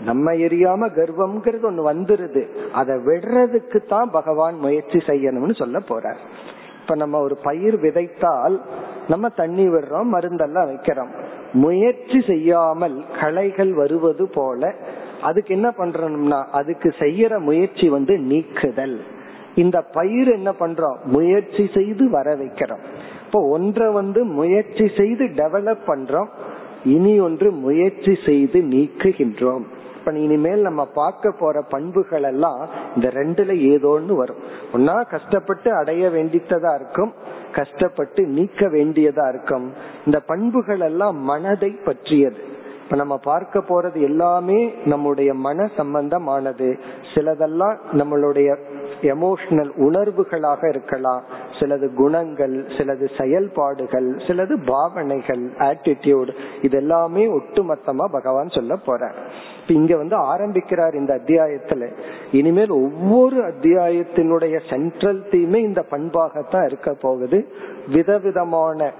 [0.04, 2.48] நம்ம எரியாம கர்வம்ங்கிறது ஒண்ணு வந்துருது.
[2.72, 6.16] அதை விடுறதுக்கு தான் பகவான் முயற்சி செய்யணும்னு சொல்ல போறார்.
[6.86, 8.60] இப்ப நம்ம ஒரு பயிர் விதைத்தால்
[9.08, 11.08] நம்ம தண்ணி விடுறோம் மருந்தெல்லாம் வைக்கிறோம்.
[11.52, 14.74] முயற்சி செய்யாமல் களைகள் வருவது போல
[15.22, 19.00] அதுக்கு என்ன பண்றோம்னா அதுக்கு செய்யற முயற்சி வந்து நீக்குதல்.
[19.54, 20.96] இந்த பயிர் என்ன பண்றோம்?
[21.04, 22.84] முயற்சி செய்து வர வைக்கிறோம்.
[23.26, 26.28] இப்போ ஒன்றை வந்து முயற்சி செய்து டெவலப் பண்றோம்
[26.84, 29.62] இனி ஒன்று முயற்சி செய்து நீக்குகின்றோம்.
[30.06, 34.36] இப்ப இனிமேல் நம்ம பார்க்க போற பண்புகள் எல்லாம் இந்த ரெண்டுல ஏதோன்னு வரும்.
[34.72, 37.12] ஒன்னா கஷ்டப்பட்டு அடைய வேண்டித்ததா இருக்கும்
[37.52, 39.72] கஷ்டப்பட்டு நீக்க வேண்டியதா இருக்கும்.
[40.04, 42.36] இந்த பண்புகள் எல்லாம் மனதை பற்றியது.
[42.84, 46.78] இப்ப நம்ம பார்க்க போறது எல்லாமே நம்முடைய மன சம்பந்தமானது.
[47.14, 48.58] சிலதெல்லாம் நம்மளுடைய
[49.02, 51.22] எமோஷனல் உணர்வுகளாக இருக்கலாம்.
[51.60, 59.12] சிலது குணங்கள் சிலது செயல்பாடுகள் சிலது பாவனைகள் ஆட்டிடியூட் இது எல்லாமே ஒட்டுமொத்தமா பகவான் சொல்ல போற
[59.66, 61.92] இங்க வந்து ஆரம்பிக்கிறார் இந்த அத்தியாயத்துல.
[62.32, 67.48] இனிமேல் ஒவ்வொரு அத்தியாயத்தினுடைய சென்ட்ரல் தீமே இந்த பண்பாகத்தான் இருக்க போகுது.
[67.88, 68.92] விதவிதமான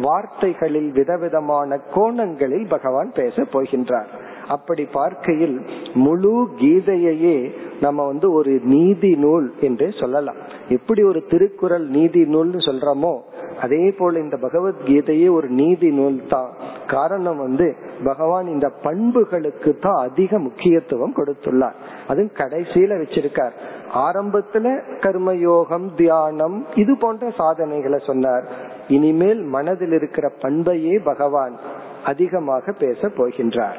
[0.00, 4.06] வார்த்தைகளில் விதவிதமான கோணங்களில் பகவான் பேச போகின்றார்.
[4.48, 10.36] அப்படி பார்க்கையில் முழு கீதையையே நம்ம வந்து ஒரு நீதி நூல் என்றே சொல்லலாம்.
[10.68, 13.18] எப்படி ஒரு திருக்குறள் நீதி நூல்னு சொல்றோமோ
[13.60, 16.52] அதே போல இந்த பகவத்கீதையே ஒரு நீதி நூல் தான்.
[16.86, 21.72] காரணம் வந்து பகவான் இந்த பண்புகளுக்கு தான் அதிக முக்கியத்துவம் கொடுத்துள்ளார்.
[22.08, 23.52] அதுவும் கடைசியில வச்சிருக்கார்.
[23.94, 28.44] ஆரம்பத்துல கர்மயோகம் தியானம் இது போன்ற சாதனைகளை சொன்னார்.
[28.88, 31.56] இனிமேல் மனதில் இருக்கிற பண்பையே பகவான்
[32.04, 33.74] அதிகமாக பேச போகின்றார்.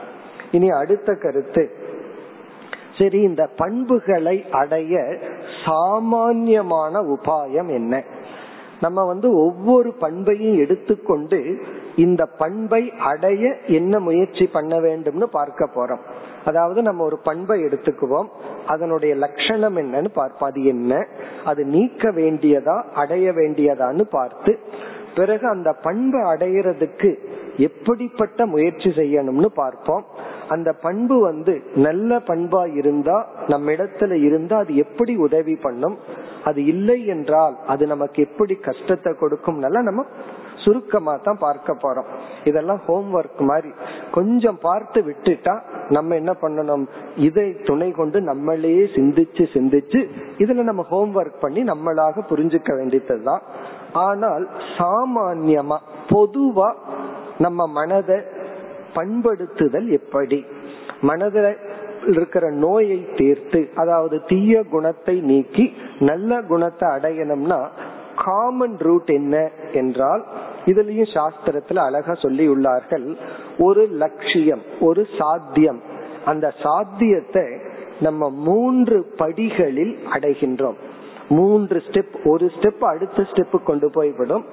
[0.51, 1.74] இனி அடுத்த கருத்து.
[2.97, 5.17] சரி இந்த பண்புகளை அடைய
[5.65, 8.03] சாமான்யமான உபாயம் என்ன?
[8.81, 11.57] நம்ம வந்து ஒவ்வொரு பண்பையும் எடுத்துக்கொண்டு
[11.95, 15.99] இந்த பண்பை அடைய என்ன முயற்சி பண்ண வேண்டும்னு பார்க்க போறோம்.
[16.45, 18.27] அதாவது நம்ம ஒரு பண்பை எடுத்துக்குவோம்.
[18.67, 20.49] அதனுடைய லட்சணம் என்னன்னு பார்ப்போம்.
[20.49, 21.07] அது என்ன?
[21.45, 24.59] அது நீக்க வேண்டியதா அடைய வேண்டியதான்னு பார்த்து
[25.15, 27.17] பிறகு அந்த பண்பை அடையிறதுக்கு
[27.57, 30.05] எப்படிப்பட்ட முயற்சி செய்யணும்னு பார்ப்போம்.
[30.49, 35.97] அந்த பண்பு வந்து நல்ல பண்பா இருந்தா நம்ம இடத்துல இருந்தா அது எப்படி உதவி பண்ணும்?
[36.43, 39.59] அது இல்லை என்றால் அது நமக்கு எப்படி கஷ்டத்தை கொடுக்கும்?
[39.59, 40.05] நம்ம
[40.55, 42.05] சுருக்கமா தான் பார்க்க போறோம்.
[42.43, 43.71] இதெல்லாம் ஹோம்ஒர்க் மாதிரி.
[44.11, 46.85] கொஞ்சம் பார்த்து விட்டுட்டா நம்ம என்ன பண்ணணும்?
[47.15, 53.41] இதை துணை கொண்டு நம்மளே சிந்திச்சு சிந்திச்சு இதுல நம்ம ஹோம்ஒர்க் பண்ணி நம்மளாக புரிஞ்சுக்க வேண்டியதுதான்.
[53.93, 55.77] ஆனால் சாமான்யமா
[56.09, 56.73] பொதுவா
[57.37, 58.17] நம்ம மனதை
[58.95, 60.45] பண்படுத்துதல் எப்படி?
[61.01, 61.57] மனதில்
[62.07, 67.59] இருக்கிற நோயை தீர்த்து அதாவது தீய குணத்தை நீக்கி நல்ல குணத்தை அடையணும்னா
[68.15, 70.25] காமன் ரூட் என்ன என்றால்
[70.65, 73.17] இதுலயும் சாஸ்திரத்துல அழகா சொல்லி உள்ளார்கள்
[73.57, 75.81] ஒரு லட்சியம் ஒரு சாத்தியம்.
[76.25, 77.43] அந்த சாத்தியத்தை
[77.99, 80.77] நம்ம மூன்று படிகளில் அடைகின்றோம்.
[81.29, 84.45] மூன்று ஸ்டெப் ஒரு ஸ்டெப் அடுத்த ஸ்டெப் கொண்டு போய்விடும்.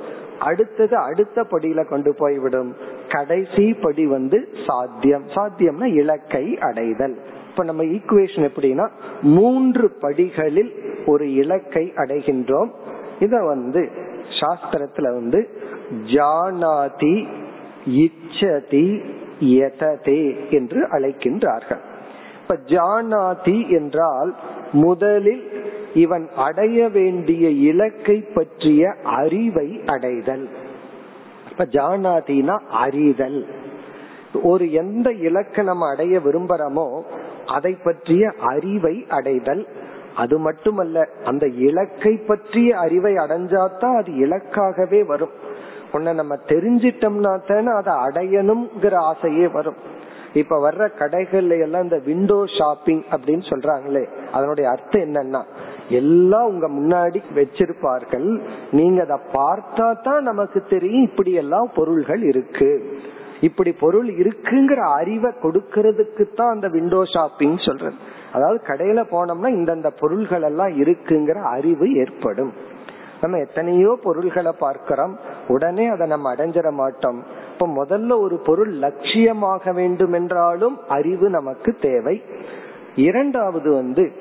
[0.43, 2.77] அடுத்தது அடுத்த படியில கொண்டு போய்விடும்.
[3.09, 5.25] கடைசி படி வந்து சாத்தியம்.
[5.29, 7.17] சாத்தியம்னா இலக்கை அடைதல்.
[7.51, 8.89] இப்ப நம்ம ஈக்குவேஷன் எப்படின்னா
[9.23, 10.73] மூன்று படிகளில்
[11.07, 12.71] ஒரு இலக்கை அடைகின்றோம்.
[13.21, 13.91] இத வந்து
[14.41, 15.49] சாஸ்திரத்துல வந்து
[16.07, 17.27] ஜானாதி
[17.87, 19.01] இச்சதி
[19.41, 21.83] யததே என்று அழைக்கின்றார்கள்.
[22.43, 24.37] இப்ப ஜானாதி என்றால்
[24.73, 25.62] முதலில்
[25.95, 30.49] இவன் அடைய வேண்டிய இலக்கை பற்றிய அறிவை அடைதல்.
[31.51, 33.47] இப்ப ஜானாதினா அறிதல்.
[34.43, 37.03] ஒரு எந்த இலக்கை நம்ம அடைய விரும்புறோமோ
[37.47, 39.67] அதை பற்றிய அறிவை அடைதல்.
[40.17, 45.31] அது மட்டுமல்ல அந்த இலக்கை பற்றிய அறிவை அடைஞ்சாதான் அது இலக்காகவே வரும்.
[45.93, 49.91] உன்னை நம்ம தெரிஞ்சிட்டோம்னா தானே அதை அடையணுங்கிற ஆசையே வரும்.
[50.35, 55.45] இப்ப வர்ற கடைகள்ல எல்லாம் இந்த விண்டோ ஷாப்பிங் அப்படின்னு சொல்றாங்களே அதனுடைய அர்த்தம் என்னன்னா
[55.89, 58.41] எல்லாம் உங்க முன்னாடி வச்சிருப்பார்கள்.
[58.71, 63.01] நீங்க அதை பார்த்தா தான் நமக்கு தெரியும் இப்படி எல்லாம் பொருள்கள் இருக்கு.
[63.41, 67.97] இப்படி பொருள் இருக்குங்கிற அறிவை கொடுக்கறதுக்கு தான் அந்த விண்டோ ஷாப்பிங் சொல்றது.
[68.33, 72.53] அதாவது கடையில போனோம்னா இந்தந்த பொருள்கள் எல்லாம் இருக்குங்கிற அறிவு ஏற்படும்.
[73.21, 75.19] நம்ம எத்தனையோ பொருள்களை பார்க்கிறோம்.
[75.49, 77.23] உடனே அதை நம்ம அடைஞ்சிட மாட்டோம்.
[77.53, 82.23] இப்ப முதல்ல ஒரு பொருள் லட்சியமாக வேண்டும் என்றாலும் அறிவு நமக்கு தேவை.
[82.95, 84.13] இரண்டாவது வந்து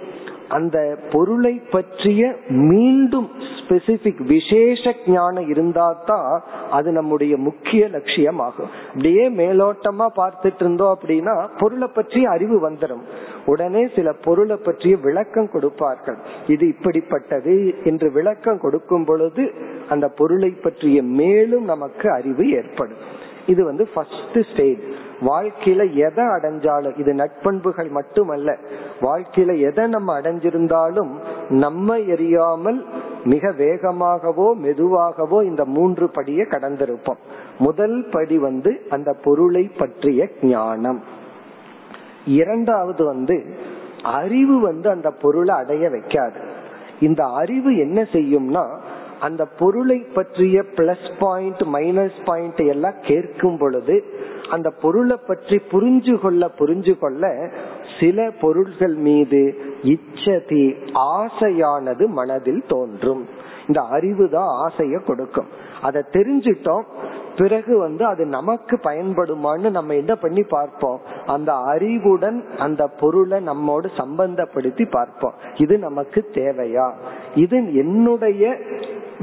[0.56, 0.78] அந்த
[1.12, 2.22] பொருளை பற்றிய
[2.70, 6.32] மீண்டும் ஸ்பெசிபிக் விசேஷ ஞானம் இருந்தா தான்
[6.72, 13.04] அது நம்முடைய முக்கிய லட்சியம் ஆகும் அப்படியே மேலோட்டமா பார்த்துட்டு இருந்தோம் அப்படின்னா பொருளை பற்றிய அறிவு வந்துடும்
[13.46, 16.18] உடனே சில பொருளை பற்றிய விளக்கம் கொடுப்பார்கள்.
[16.48, 19.46] இது இப்படிப்பட்டது என்று விளக்கம் கொடுக்கும் பொழுது
[19.90, 23.02] அந்த பொருளை பற்றிய மேலும் நமக்கு அறிவு ஏற்படும்.
[23.48, 24.84] இது வந்து ஃபர்ஸ்ட் ஸ்டேஜ்
[25.22, 28.58] வாழ்க்கையில எதை அடைஞ்சாலும் இது நட்பண்புகள் மட்டுமல்ல
[29.02, 31.12] வாழ்க்கையில எதை நம்ம அடைஞ்சிருந்தாலும்
[31.50, 32.86] நம்ம எரியாமல்
[33.24, 37.20] மிக வேகமாகவோ மெதுவாகவோ இந்த மூன்று படியை கடந்திருப்போம்.
[37.60, 41.04] முதல் படி வந்து அந்த பொருளை பற்றிய ஞானம்.
[42.26, 43.56] இரண்டாவது வந்து
[44.04, 46.40] அறிவு வந்து அந்த பொருளை அடைய வைக்காது.
[47.00, 48.64] இந்த அறிவு என்ன செய்யும்னா
[49.22, 53.96] அந்த பொருளை பற்றிய பிளஸ் பாயிண்ட் மைனஸ் பாயிண்ட் எல்லாம் கேட்கும் பொழுது
[54.50, 57.30] அந்த பொருளை பற்றி புரிஞ்சு கொள்ள புரிஞ்சு கொள்ள
[58.00, 59.42] சில பொருள்கள் மீது
[59.84, 60.66] இச்சதி
[61.16, 63.24] ஆசையானது மனதில் தோன்றும்.
[63.68, 65.50] இந்த அறிவு தான் ஆசைய கொடுக்கும்.
[65.82, 66.86] அதை தெரிஞ்சிட்டோம்
[67.38, 71.00] பிறகு வந்து அது நமக்கு பயன்படுமான்னு நம்ம என்ன பண்ணி பார்ப்போம்?
[71.26, 75.38] அந்த அறிவுடன் அந்த பொருளை நம்மோடு சம்பந்தப்படுத்தி பார்ப்போம்.
[75.56, 76.88] இது நமக்கு தேவையா?
[77.36, 78.44] இது என்னுடைய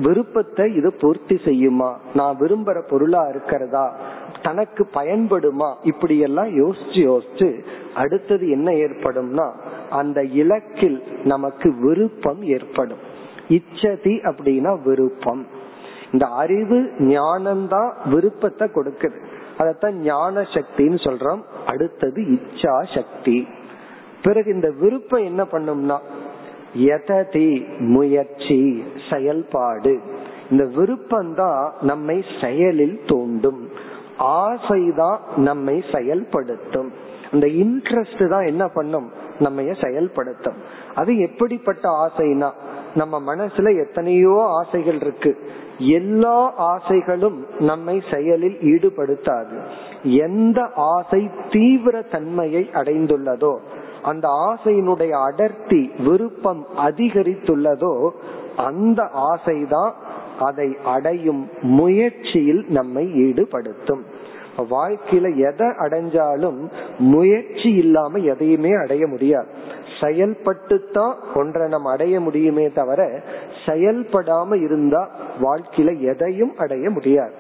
[0.03, 1.95] விருப்பத்தை இது பூர்த்தி செய்யுமா?
[2.15, 3.97] நான் விரும்புற பொருளா இருக்கிறதா?
[4.43, 5.75] தனக்கு பயன்படுமா?
[5.83, 9.51] இப்படி எல்லாம் யோசிச்சு யோசிச்சு அடுத்தது என்ன ஏற்படும்னா
[9.91, 12.99] அந்த இலக்கில் நமக்கு விருப்பம் ஏற்படும்.
[13.49, 15.47] இச்சதி அப்படின்னா விருப்பம்.
[16.13, 19.25] இந்த அறிவு ஞானம்தான் விருப்பத்தை கொடுக்குது.
[19.59, 21.43] அதத்தான் ஞான சக்தின்னு சொல்றோம்.
[21.67, 23.49] அடுத்தது இச்சா சக்தி.
[24.23, 25.99] பிறகு இந்த விருப்பம் என்ன பண்ணும்னா
[26.77, 30.01] எததி முயற்சி செயல்பாடு.
[30.51, 33.69] இந்த விருப்பந்தான் நம்மை செயலில் தூண்டும்.
[34.19, 36.93] ஆசைதான் நம்மை செயல்படுத்தும்.
[37.33, 39.11] இந்த இன்ட்ரெஸ்ட் தான் என்ன பண்ணும்?
[39.39, 40.57] நம்ம செயல்படுத்தும்.
[40.95, 42.51] அது எப்படிப்பட்ட ஆசைனா
[42.95, 45.39] நம்ம மனசுல எத்தனையோ ஆசைகள் இருக்கு.
[45.79, 49.61] எல்லா ஆசைகளும் நம்மை செயலில் ஈடுபடுத்தாது.
[50.03, 53.59] எந்த ஆசை தீவிர தன்மையை அடைந்துள்ளதோ
[54.03, 58.11] அந்த ஆசையினுடைய அடர்த்தி விருப்பம் அதிகரித்துள்ளதோ
[58.57, 59.93] அந்த ஆசைதான்
[60.39, 64.01] அதை அடையும் முயற்சியில் நம்மை ஈடுபடுத்தும்.
[64.71, 69.47] வாழ்க்கையில எதை அடைஞ்சாலும் முயற்சி இல்லாம எதையுமே அடைய முடியாது.
[70.01, 73.23] செயல்பட்டுத்தான் ஒன்றை நம்ம அடைய முடியுமே தவிர
[73.67, 75.11] செயல்படாம இருந்தா
[75.43, 77.33] வாழ்க்கையில எதையும் அடைய முடியாது.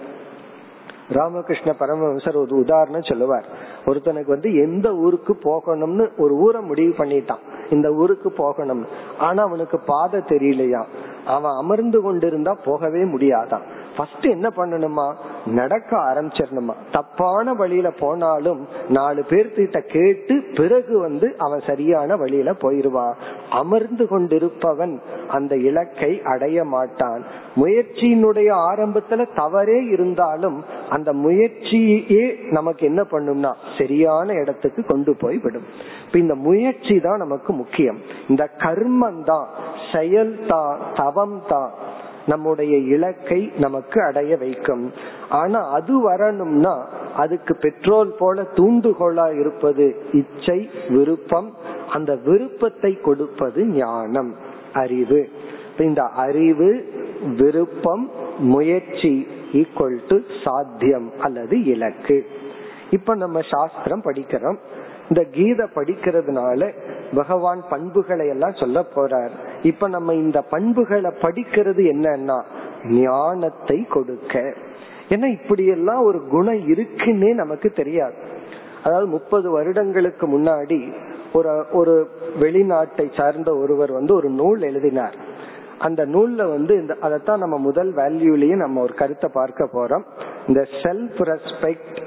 [1.09, 3.58] ராமகிருஷ்ண பரமஹம்சர் ஒரு உதாரணம் சொல்லுவார்.
[3.87, 7.39] ஒருத்தனுக்கு வந்து எந்த ஊருக்கு போகணும்னு ஒரு ஊரை முடிவு பண்ணிட்டான்.
[7.71, 8.87] இந்த ஊருக்கு போகணும்னு.
[9.19, 10.85] ஆனா அவனுக்கு பாதை தெரியலையா?
[11.27, 13.63] அவன் அமர்ந்து கொண்டிருந்தா போகவே முடியாதான்.
[13.99, 15.07] ஃபர்ஸ்ட் என்ன பண்ணணுமா?
[15.45, 16.75] நடக்க ஆரம்பிச்சிடணுமா?
[16.91, 23.15] தப்பான வழியில போனாலும் நாலு பேர்த்திட்ட கேட்டு பிறகு வந்து அவன் சரியான வழியில போயிருவான்
[23.51, 24.95] அமர்ந்து கொண்டிருப்பவன்
[25.29, 27.23] அந்த இலக்கை அடைய மாட்டான்.
[27.57, 35.67] முயற்சியினுடைய ஆரம்பத்துல தவறே இருந்தாலும் அந்த முயற்சியே நமக்கு என்ன பண்ணும்னா சரியான இடத்துக்கு கொண்டு போய் விடும்.
[36.07, 37.99] இப்ப இந்த முயற்சி தான் நமக்கு முக்கியம்.
[38.29, 39.49] இந்த கர்மம் தான்
[39.93, 41.71] செயல் தான் தவம் தான்
[42.29, 44.85] நம்முடைய இலக்கை நமக்கு அடைய வைக்கும்.
[45.29, 46.75] ஆனா அது வரணும்னா
[47.17, 51.49] அதுக்கு பெட்ரோல் போல தூண்டுகோலா இருப்பது இச்சை விருப்பம்.
[51.91, 54.35] அந்த விருப்பத்தை கொடுப்பது ஞானம்
[54.73, 55.29] அறிவு.
[55.79, 56.71] இந்த அறிவு
[57.39, 59.15] விருப்பம் முயற்சி
[59.53, 62.19] ஈக்குவல் டு சாத்தியம் அல்லது இலக்கு.
[62.91, 64.59] இப்ப நம்ம சாஸ்திரம் படிக்கிறோம்.
[65.09, 66.73] இந்த கீதை படிக்கிறதுனால
[67.15, 69.31] பகவான் பண்புகளை எல்லாம் சொல்ல போறார்.
[69.63, 72.39] இப்ப நம்ம இந்த பண்புகளை படிக்கிறது என்னன்னா
[72.85, 74.55] ஞானத்தை கொடுக்க.
[75.09, 78.15] ஏன்னா இப்படி எல்லாம் ஒரு குணம் இருக்குன்னே நமக்கு தெரியாது.
[78.85, 80.93] அதாவது முப்பது வருடங்களுக்கு முன்னாடி
[81.33, 85.17] ஒரு ஒரு வெளிநாட்டை சார்ந்த ஒருவர் வந்து ஒரு நூல் எழுதினார்.
[85.79, 90.05] அந்த நூல்ல வந்து இந்த அதைத்தான் நம்ம முதல் வேல்யூலயே நம்ம ஒரு கருத்தை பார்க்க போறோம்.
[90.47, 91.99] இந்த செல்ஃப் ரெஸ்பெக்ட்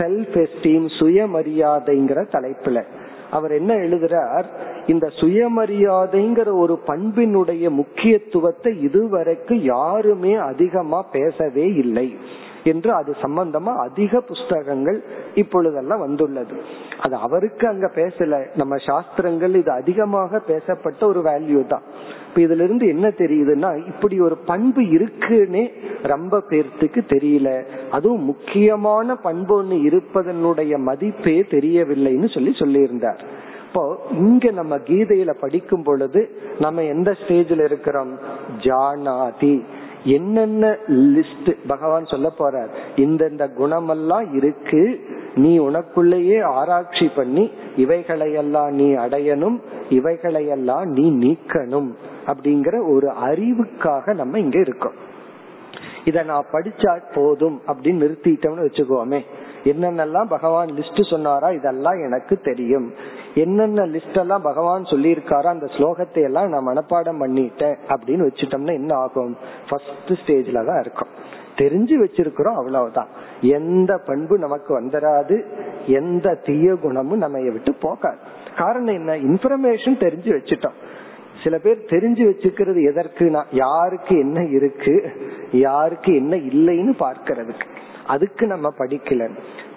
[0.00, 2.84] செல்ஃப் எஸ்டீம் சுயமரியாதைங்கிற தலைப்புல.
[3.30, 4.44] அவர் என்ன எழுதுறார்?
[4.86, 12.16] இந்த சுயமரியாதைங்கிற ஒரு பண்பினுடைய முக்கியத்துவத்தை இதுவரைக்கும் யாருமே அதிகமா பேசவே இல்லை.
[12.64, 16.52] என்று அது சம்பந்தமா அதிக புஸ்தகங்கள் இப்பொழுதெல்லாம் வந்துள்ளது.
[17.00, 18.46] அது அவருக்கு அங்க பேசல.
[18.54, 21.82] நம்ம சாஸ்திரங்கள் இது அதிகமாக பேசப்பட்ட ஒரு வேல்யூ தான்.
[22.28, 27.62] இப்ப இதுல இருந்து என்ன தெரியுதுன்னா இப்படி ஒரு பண்பு இருக்குன்னே ரொம்ப பேர்த்துக்கு தெரியல.
[27.90, 33.18] அதுவும் முக்கியமான பண்பு ஒண்ணு இருப்பதனுடைய மதிப்பே தெரியவில்லைன்னு சொல்லி சொல்லியிருந்தார்.
[33.66, 38.18] இப்போ இங்க நம்ம கீதையில படிக்கும் பொழுது நம்ம எந்த ஸ்டேஜில் இருக்கிறோம்?
[38.58, 39.64] ஜானாதி.
[40.04, 45.00] என்னென்ன லிஸ்ட் பகவான் சொல்ல போறார் இந்தந்த குணமெல்லாம் இருக்கு
[45.34, 49.58] நீ உனக்குள்ளேயே ஆராய்ச்சி பண்ணி இவைகளையெல்லாம் நீ அடையணும்
[49.90, 51.90] இவைகளையெல்லாம் நீ நீக்கணும்
[52.26, 54.92] அப்படிங்கிற ஒரு அறிவுக்காக நம்ம இங்க இருக்கோம்.
[56.04, 59.20] இத நான் படிச்சா போதும் அப்படின்னு நிறுத்திட்டோம்னு வச்சுக்கோமே
[59.64, 62.92] என்னென்னலாம் பகவான் லிஸ்ட் சொன்னாரா இதெல்லாம் எனக்கு தெரியும்.
[63.34, 69.36] என்னென்ன லிஸ்ட் எல்லாம் பகவான் சொல்லியிருக்காரோ அந்த ஸ்லோகத்தை எல்லாம் நான் மனப்பாடம் பண்ணிட்டேன் அப்படின்னு வச்சுட்டோம்னா என்ன ஆகும்?
[69.68, 71.08] ஃபர்ஸ்ட் ஸ்டேஜ்ல தான் இருக்கும்.
[71.56, 73.08] தெரிஞ்சு வச்சிருக்கிறோம் அவ்வளவுதான்.
[73.40, 75.44] எந்த பண்பு நமக்கு வந்துடாது
[75.86, 78.16] எந்த தீய குணமும் நம்ம விட்டு போகாது.
[78.56, 79.16] காரணம் என்ன?
[79.16, 80.74] இன்ஃபர்மேஷன் தெரிஞ்சு வச்சுட்டோம்.
[81.42, 85.10] சில பேர் தெரிஞ்சு வச்சுக்கிறது எதற்குனா யாருக்கு என்ன இருக்கு
[85.52, 87.66] யாருக்கு என்ன இல்லைன்னு பார்க்கறதுக்கு.
[88.06, 89.30] அதுக்கு நம்ம படிக்கல.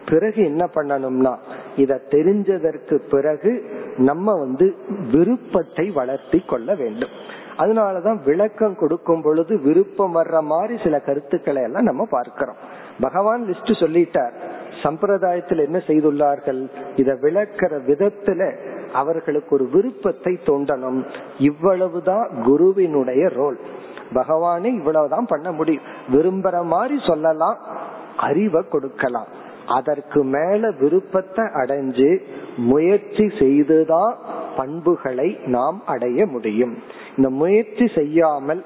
[0.10, 1.38] பிறகு என்ன பண்ணணும்னா
[1.76, 3.52] இத தெரிஞ்சதற்கு பிறகு
[3.98, 4.76] நம்ம வந்து
[5.12, 7.10] விருப்பத்தை வளர்த்தி கொள்ள வேண்டும்.
[7.58, 12.56] அதனாலதான் விளக்கம் கொடுக்கும் பொழுது விருப்பம் வர்ற மாதிரி சில கருத்துக்களை எல்லாம் நம்ம பார்க்கிறோம்.
[13.00, 14.32] பகவான் லிஸ்ட் சொல்லிட்டார்
[14.84, 16.70] சம்பிரதாயத்தில் என்ன செய்துள்ளார்கள்?
[16.96, 18.58] இத விளக்கிற விதத்துல
[18.92, 21.06] அவர்களுக்கு ஒரு விருப்பத்தை தோண்டணும்.
[21.38, 23.60] இவ்வளவுதான் குருவினுடைய ரோல்.
[24.14, 25.84] பகவானே இவ்வளவுதான் பண்ண முடியும்.
[26.12, 27.58] விரும்புற மாதிரி சொல்லலாம்
[28.18, 29.28] அறிவை கொடுக்கலாம்.
[29.68, 32.20] அதற்கு மேல விருப்பத்தை அடைஞ்சு
[32.58, 34.18] முயற்சி செய்துதான்
[34.58, 36.78] பண்புகளை நாம் அடைய முடியும்.
[37.18, 38.64] இந்த முயற்சி செய்யாமல்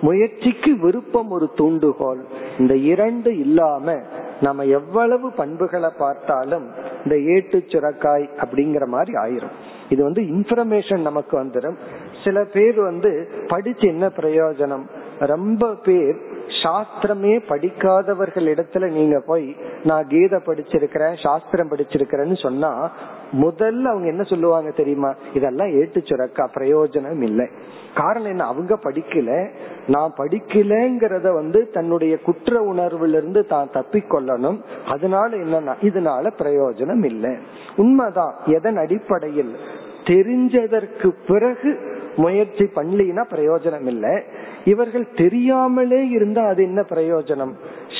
[0.00, 2.24] முயற்சிக்கு விருப்பம் ஒரு தூண்டுகோல்
[2.58, 3.94] இந்த இரண்டு இல்லாம
[4.40, 6.66] நம்ம எவ்வளவு பண்புகளை பார்த்தாலும்
[7.04, 9.54] இந்த ஏட்டு சுரக்காய் அப்படிங்கிற மாதிரி ஆயிரும்.
[9.88, 11.76] இது வந்து இன்ஃபர்மேஷன் நமக்கு வந்துடும்
[12.24, 14.84] சில பேர் வந்து படிச்சு என்ன பிரயோஜனம்?
[15.18, 22.90] ரொம்ப பேர் சாஸ்திரமே படிக்காதவர்கள் இடத்துல நீங்க போய் நான் கீதை படிச்சிருக்கிறேன் சாஸ்திரம் படிச்சிருக்கிறேன்னு சொன்னா
[23.32, 25.14] முதல்ல அவங்க என்ன சொல்லுவாங்க தெரியுமா?
[25.34, 27.48] இதெல்லாம் ஏட்டு சுரக்கா பிரயோஜனம் இல்லை.
[27.94, 28.44] காரணம் என்ன?
[28.44, 29.50] அவங்க படிக்கல.
[29.86, 37.36] நான் படிக்கலங்கிறத வந்து தன்னுடைய குற்ற உணர்வுல இருந்து தான் தப்பிக்கொள்ளணும் அதனால என்னன்னா இதனால பிரயோஜனம் இல்லை.
[37.76, 38.34] உண்மைதான்.
[38.46, 39.56] எதன் அடிப்படையில்?
[40.04, 41.78] தெரிஞ்சதற்கு பிறகு
[42.16, 44.22] முயற்சி பண்ணலினா பிரயோஜனம் இல்லை
[44.64, 47.52] இவர்கள் தெரியாமலே இருந்தா அது என்ன பிரயோஜனம்?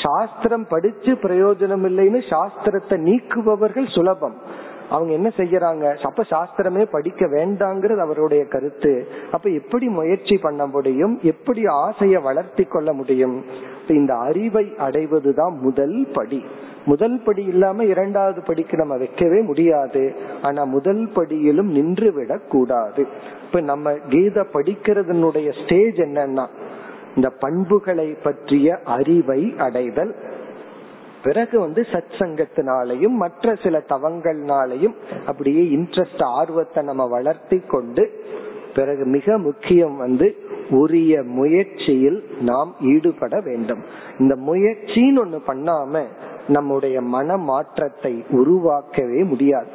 [0.02, 4.36] சாஸ்திரம் படிச்சு பிரயோஜனம் இல்லைன்னு சாஸ்திரத்தை நீக்குபவர்கள் சுலபம்.
[4.90, 6.06] அவங்க என்ன செய்யறாங்க?
[6.06, 9.08] அப்ப சாஸ்திரமே படிக்க வேண்டாங்கிறது அவருடைய கருத்து.
[9.30, 11.18] அப்ப எப்படி முயற்சி பண்ண முடியும்?
[11.22, 13.44] எப்படி ஆசையை வளர்த்தி கொள்ள முடியும்?
[13.88, 16.44] இந்த அறிவை அடைவதுதான் முதல் படி.
[16.84, 20.14] முதல் படி இல்லாம இரண்டாவது படிக்கு நம்ம வைக்கவே முடியாது.
[20.42, 23.06] ஆனா முதல் படியிலும் நின்று விடக் கூடாது.
[23.46, 26.46] இப்ப நம்ம கீதை படிக்கிறதுனுடைய ஸ்டேஜ் என்னன்னா
[27.16, 30.14] இந்த பண்புகளை பற்றிய அறிவை அடைதல்
[31.26, 34.96] பிறகு வந்து சத் சங்கத்தினாலையும் மற்ற சில தவங்கள்னாலையும்
[35.26, 38.04] அப்படியே இன்ட்ரெஸ்ட் ஆர்வத்தை நம்ம வளர்த்தி கொண்டு
[38.74, 40.26] பிறகு மிக முக்கியம் வந்து
[40.70, 43.82] உரிய முயற்சியில் நாம் ஈடுபட வேண்டும்.
[44.18, 46.02] இந்த முயற்சின்னு ஒண்ணு பண்ணாம
[46.48, 49.70] நம்முடைய மன மாற்றத்தை உருவாக்கவே முடியாது.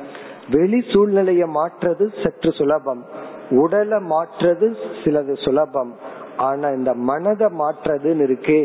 [0.49, 3.03] வெளி சூழ்நிலையை மாற்றுறது சற்று சுலபம்.
[3.49, 4.67] உடலை மாற்றுறது
[5.03, 5.93] சிலது சுலபம்.
[6.37, 8.61] ஆனா இந்த மனதை மாற்றுறதுன்னு இருக்கே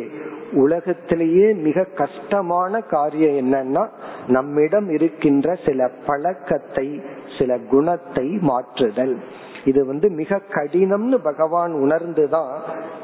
[0.57, 3.85] உலகத்திலேயே மிக கஷ்டமான காரியம் என்னன்னா
[4.27, 6.87] நம்மிடம் இருக்கின்ற சில பழக்கத்தை
[7.39, 9.17] சில குணத்தை மாற்றுதல்.
[9.65, 12.53] இது வந்து மிக கடினம்னு பகவான் உணர்ந்துதான்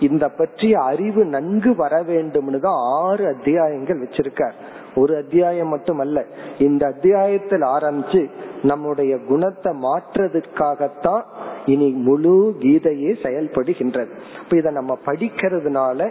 [0.01, 4.57] இந்த பற்றிய அறிவு நன்கு வர வேண்டும்னு தான் ஆறு அத்தியாயங்கள் வச்சிருக்கார்.
[4.95, 6.25] ஒரு அத்தியாயம் மட்டுமல்ல
[6.59, 8.23] இந்த அத்தியாயத்தில் ஆரம்பிச்சு
[8.63, 11.23] நம்முடைய குணத்தை மாற்றுறதுக்காகத்தான்
[11.67, 14.13] இனி முழு கீதையே செயல்படுகின்றது.
[14.43, 16.09] இப்ப இத நம்ம படிக்கிறதுனால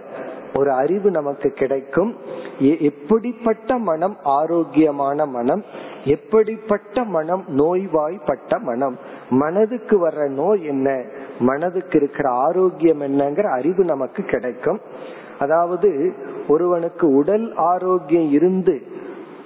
[0.56, 2.16] ஒரு அறிவு நமக்கு கிடைக்கும்.
[2.60, 5.64] எப்படிப்பட்ட மனம் ஆரோக்கியமான மனம்?
[6.06, 8.98] எப்படிப்பட்ட மனம் நோய்வாய்ப்பட்ட மனம்?
[9.30, 11.04] மனதுக்கு வர்ற நோய் என்ன?
[11.40, 14.80] மனதுக்கு இருக்கிற ஆரோக்கியம் என்னங்கிற அறிவு நமக்கு கிடைக்கும்.
[15.40, 16.14] அதாவது
[16.48, 18.82] ஒருவனுக்கு உடல் ஆரோக்கியம் இருந்து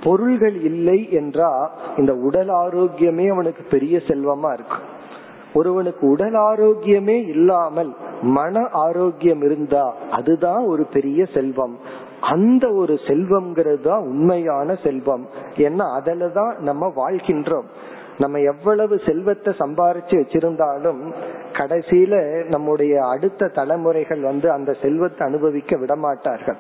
[0.04, 4.94] பொருள்கள் இல்லை என்றா இந்த உடல் ஆரோக்கியமே அவனுக்கு பெரிய செல்வமா இருக்கும்.
[5.54, 11.78] ஒருவனுக்கு உடல் ஆரோக்கியமே இல்லாமல் மன ஆரோக்கியம் இருந்தா அதுதான் ஒரு பெரிய செல்வம்.
[12.22, 15.28] அந்த ஒரு செல்வம்ங்கிறது தான் உண்மையான செல்வம்.
[15.56, 17.66] ஏன்னா அதுலதான் நம்ம வாழ்கின்றோம்.
[18.18, 21.14] நம்ம எவ்வளவு செல்வத்தை சம்பாரிச்சு வச்சிருந்தாலும்
[21.54, 26.56] கடைசியில நம்முடைய அடுத்த தலைமுறைகள் வந்து அந்த செல்வத்தை அனுபவிக்க விடமாட்டார்கள்.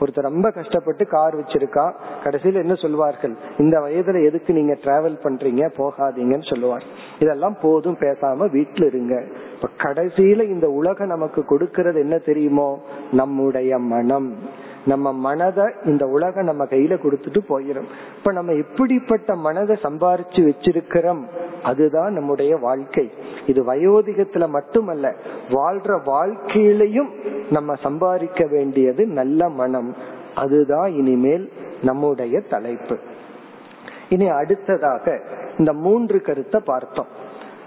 [0.00, 1.92] ஒருத்தர் ரொம்ப கஷ்டப்பட்டு கார் வச்சிருக்கா
[2.24, 3.36] கடைசியில என்ன சொல்வார்கள்?
[3.58, 5.70] இந்த வயதுல எதுக்கு நீங்க டிராவல் பண்றீங்க?
[5.78, 6.82] போகாதீங்கன்னு சொல்லுவார்.
[7.18, 9.24] இதெல்லாம் போதும் பேசாம வீட்டுல இருங்க.
[9.54, 12.80] இப்ப கடைசியில இந்த உலகம் நமக்கு கொடுக்கறது என்ன தெரியுமோ?
[13.10, 14.38] நம்முடைய மனம்.
[14.84, 21.22] நம்ம மனதை இந்த உலகம் நம்ம கையில கொடுத்துட்டு போயிடும் இப்ப நம்ம எப்படிப்பட்ட மனதை சம்பாரிச்சு வச்சிருக்கிறோம்
[21.62, 23.10] அதுதான் நம்முடைய வாழ்க்கை.
[23.46, 25.14] இது வயோதிகத்துல மட்டுமல்ல
[25.48, 27.10] வாழ்ற வாழ்க்கையிலையும்
[27.50, 29.96] நம்ம சம்பாதிக்க வேண்டியது நல்ல மனம்.
[30.34, 31.52] அதுதான் இனிமேல்
[31.82, 32.98] நம்முடைய தலைப்பு.
[34.08, 35.20] இனி அடுத்ததாக
[35.58, 37.06] இந்த மூன்று கருத்தை பார்த்தோம்.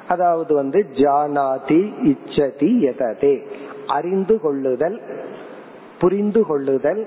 [0.07, 3.45] அதாவது வந்து ஜானாதி இச்சதி எததே
[3.87, 5.01] அறிந்து கொள்ளுதல்
[6.03, 7.01] புரிந்து கொள்ளுதல்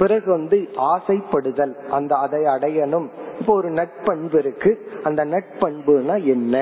[0.00, 0.58] பிறகு வந்து
[0.94, 1.74] ஆசைப்படுதல்.
[1.90, 3.06] அந்த அதை அடையணும்.
[3.40, 4.70] இப்போ ஒரு நட்பண்பு இருக்கு.
[5.04, 6.54] அந்த நட்பண்புனா என்ன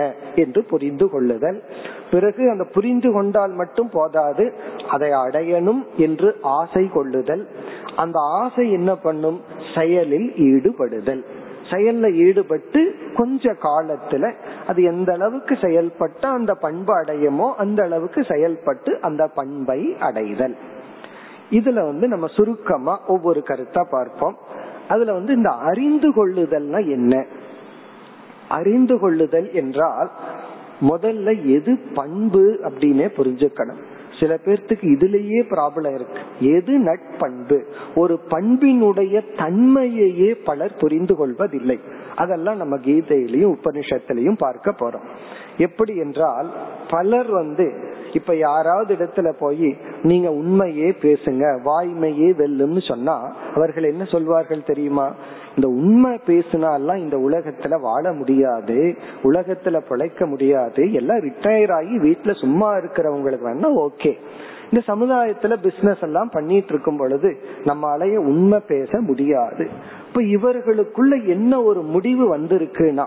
[0.42, 1.58] என்று புரிந்து கொள்ளுதல்
[2.10, 4.44] பிறகு அந்த புரிந்து கொண்டால் மட்டும் போதாது
[4.88, 6.28] அதை அடையணும் என்று
[6.58, 7.44] ஆசை கொள்ளுதல்.
[8.02, 9.38] அந்த ஆசை என்ன பண்ணும்?
[9.74, 11.24] செயலில் ஈடுபடுதல்.
[11.70, 12.80] செயல்ல ஈடுபட்டு
[13.16, 14.24] கொஞ்ச காலத்துல
[14.68, 20.56] அது எந்த அளவுக்கு செயல்பட்டு அந்த பண்பு அடையுமோ அந்த அளவுக்கு செயல்பட்டு அந்த பண்பை அடைதல்.
[21.50, 24.36] இதுல வந்து நம்ம சுருக்கமா ஒவ்வொரு கருத்தா பார்ப்போம்.
[24.88, 27.26] அதுல வந்து இந்த அறிந்து கொள்ளுதல்னா என்ன?
[28.48, 30.10] அறிந்து கொள்ளுதல் என்றால்
[30.80, 33.82] முதல்ல எது பண்பு அப்படின்னே புரிஞ்சுக்கணும்.
[34.20, 36.20] சில பேர்த்துக்கு இதுலயே ப்ராப்ளம் இருக்கு.
[36.40, 37.64] எது நட்பண்பு?
[37.94, 41.80] ஒரு பண்பினுடைய தன்மையையே பலர் புரிந்து கொள்வதில்லை.
[42.16, 45.04] அதெல்லாம் நம்ம கீதையிலையும் உபனிஷத்திலையும் பார்க்க போறோம்.
[45.58, 46.50] எப்படி என்றால்
[46.88, 54.62] பலர் வந்து இப்ப யாராவது இடத்துல போய் நீங்க உண்மையே பேசுங்க வாய்மையே வெல்லும்னு சொன்னா அவர்கள் என்ன சொல்வார்கள்
[54.62, 55.14] தெரியுமா?
[55.56, 62.76] இந்த உண்மை பேசினாலாம் இந்த உலகத்துல வாழ முடியாது உலகத்துல பிழைக்க முடியாது எல்லாம் ரிட்டையர் ஆகி வீட்டுல சும்மா
[62.76, 64.12] இருக்கிறவங்களுக்கு வேணா ஓகே
[64.70, 69.68] இந்த சமுதாயத்துல பிசினஸ் எல்லாம் பண்ணிட்டு இருக்கும் பொழுது நம்மளால உண்மை பேச முடியாது.
[70.06, 73.06] இப்ப இவர்களுக்குள்ள என்ன ஒரு முடிவு வந்திருக்குன்னா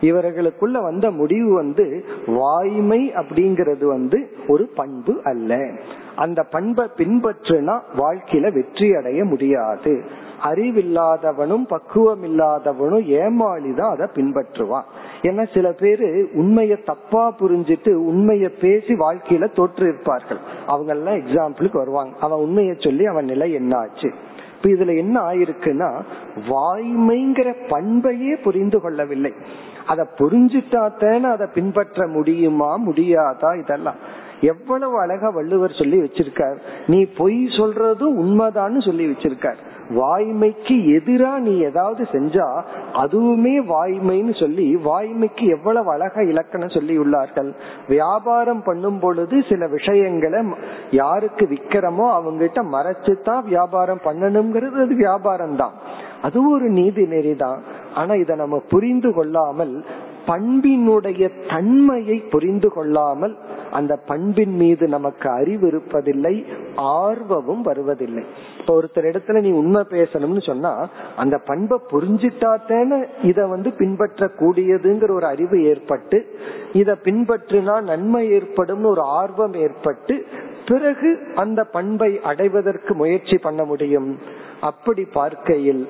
[0.00, 5.70] இவர்களுக்குள்ள வந்த முடிவு வந்து வாய்மை அப்படிங்கிறது வந்து ஒரு பண்பு அல்ல.
[6.16, 10.04] அந்த பண்பை பின்பற்றுனா வாழ்க்கையில வெற்றி அடைய முடியாது.
[10.42, 14.84] அறிவில்லாதவனும் பக்குவம் இல்லாதவனும் ஏமாளிதான் அதை பின்பற்றுவான்.
[15.22, 22.16] ஏன்னா சில பேரு உண்மைய தப்பா புரிஞ்சிட்டு உண்மைய பேசி வாழ்க்கையில தோற்று இருப்பார்கள் அவங்க எல்லாம் எக்ஸாம்பிளுக்கு வருவாங்க.
[22.20, 24.12] அவன் உண்மைய சொல்லி அவன் நிலை என்ன ஆச்சு?
[24.56, 26.02] இப்ப இதுல என்ன ஆயிருக்குன்னா
[26.48, 29.32] வாய்மைங்கிற பண்பையே புரிந்து கொள்ளவில்லை.
[29.86, 34.00] அதை புரிஞ்சுட்டாத்தேன்னு அதை பின்பற்ற முடியுமா முடியாதா இதெல்லாம்.
[34.40, 36.56] எவ்வளவு அழகா வள்ளுவர் சொல்லி வச்சிருக்கார்.
[36.86, 39.60] நீ பொய் சொல்றதும் உண்மைதான்னு சொல்லி வச்சிருக்கார்.
[39.90, 42.46] வாய்மைக்கு எதிரா நீ ஏதாவது செஞ்சா
[42.94, 47.50] அதுவுமே வாய்மைன்னு சொல்லி வாய்மைக்கு எவ்வளவு அழகா இலக்கணம் சொல்லி உள்ளார்கள்.
[47.88, 50.40] வியாபாரம் பண்ணும் பொழுது சில விஷயங்களை
[50.90, 55.76] யாருக்கு விக்கிறமோ அவங்ககிட்ட மறைச்சுதான் வியாபாரம் பண்ணணுங்கிறது அது வியாபாரம் தான்
[56.26, 57.60] அது ஒரு நீதி நெறிதான்.
[57.94, 59.74] ஆனா இதை நம்ம புரிந்து கொள்ளாமல்
[60.28, 63.34] பண்பினுடைய தன்மையை புரிந்து கொள்ளாமல்
[63.78, 66.32] அந்த பண்பின் மீது நமக்கு அறிவு இருப்பதில்லை
[67.00, 68.24] ஆர்வமும் வருவதில்லை.
[68.60, 70.72] இப்ப ஒருத்தர் இடத்துல நீ உண்மை பேசணும்னு சொன்னா
[71.22, 73.00] அந்த பண்பை புரிஞ்சிட்டாத்தேன
[73.30, 76.20] இத வந்து பின்பற்ற கூடியதுங்கிற ஒரு அறிவு ஏற்பட்டு
[76.82, 80.16] இத பின்பற்றினா நன்மை ஏற்படும் ஒரு ஆர்வம் ஏற்பட்டு
[80.70, 84.10] பிறகு அந்த பண்பை அடைவதற்கு முயற்சி பண்ண முடியும்.
[84.70, 85.84] அப்படி பார்க்கையில்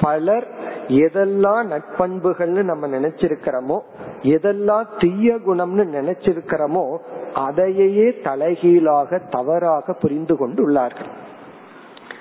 [0.00, 0.46] பலர்
[0.88, 3.78] எதெல்லாம் நட்பண்புகள்னு நம்ம நினைச்சிருக்கிறோமோ
[4.22, 6.84] எதெல்லாம் தீய குணம்னு நினைச்சிருக்கிறோமோ
[7.32, 11.10] அதையே தலைகீழாக தவறாக புரிந்து கொண்டுள்ளார்கள்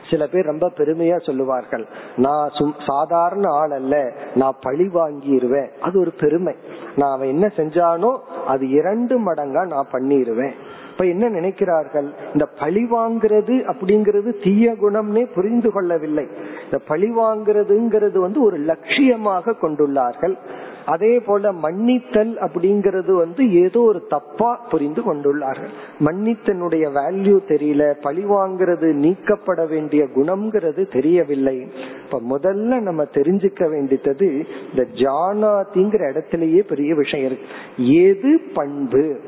[0.09, 2.51] சில பேர் ரொம்ப பெருமையா சொல்லுவார்கள் நான்
[2.87, 3.95] சாதாரண ஆள் அல்ல
[4.35, 6.53] நான் பழி வாங்கிடுவேன் அது ஒரு பெருமை.
[6.95, 8.11] நான் அவன் என்ன செஞ்சானோ
[8.47, 10.55] அது இரண்டு மடங்கா நான் பண்ணிடுவேன்
[10.95, 12.07] இப்ப என்ன நினைக்கிறார்கள்?
[12.33, 16.27] இந்த பழி வாங்குறது அப்படிங்கிறது தீய குணம்னே புரிந்து கொள்ளவில்லை.
[16.63, 20.37] இந்த பழி வாங்குறதுங்கிறது வந்து ஒரு லட்சியமாக கொண்டுள்ளார்கள்.
[20.85, 25.71] அதே போல மன்னித்தல் அப்படிங்கறது வந்து ஏதோ ஒரு தப்பா புரிந்து கொண்டுள்ளார்கள்.
[25.99, 31.67] மன்னித்தனுடைய வேல்யூ தெரியல பழி வாங்குறது நீக்கப்பட வேண்டிய குணம்ங்கிறது தெரியவில்லை.
[32.05, 37.45] இப்ப முதல்ல நம்ம தெரிஞ்சுக்க வேண்டியது இந்த ஜானாதிங்கிற இடத்திலேயே பெரிய விஷயம் இருக்கு.
[37.93, 39.19] எது பண்பு?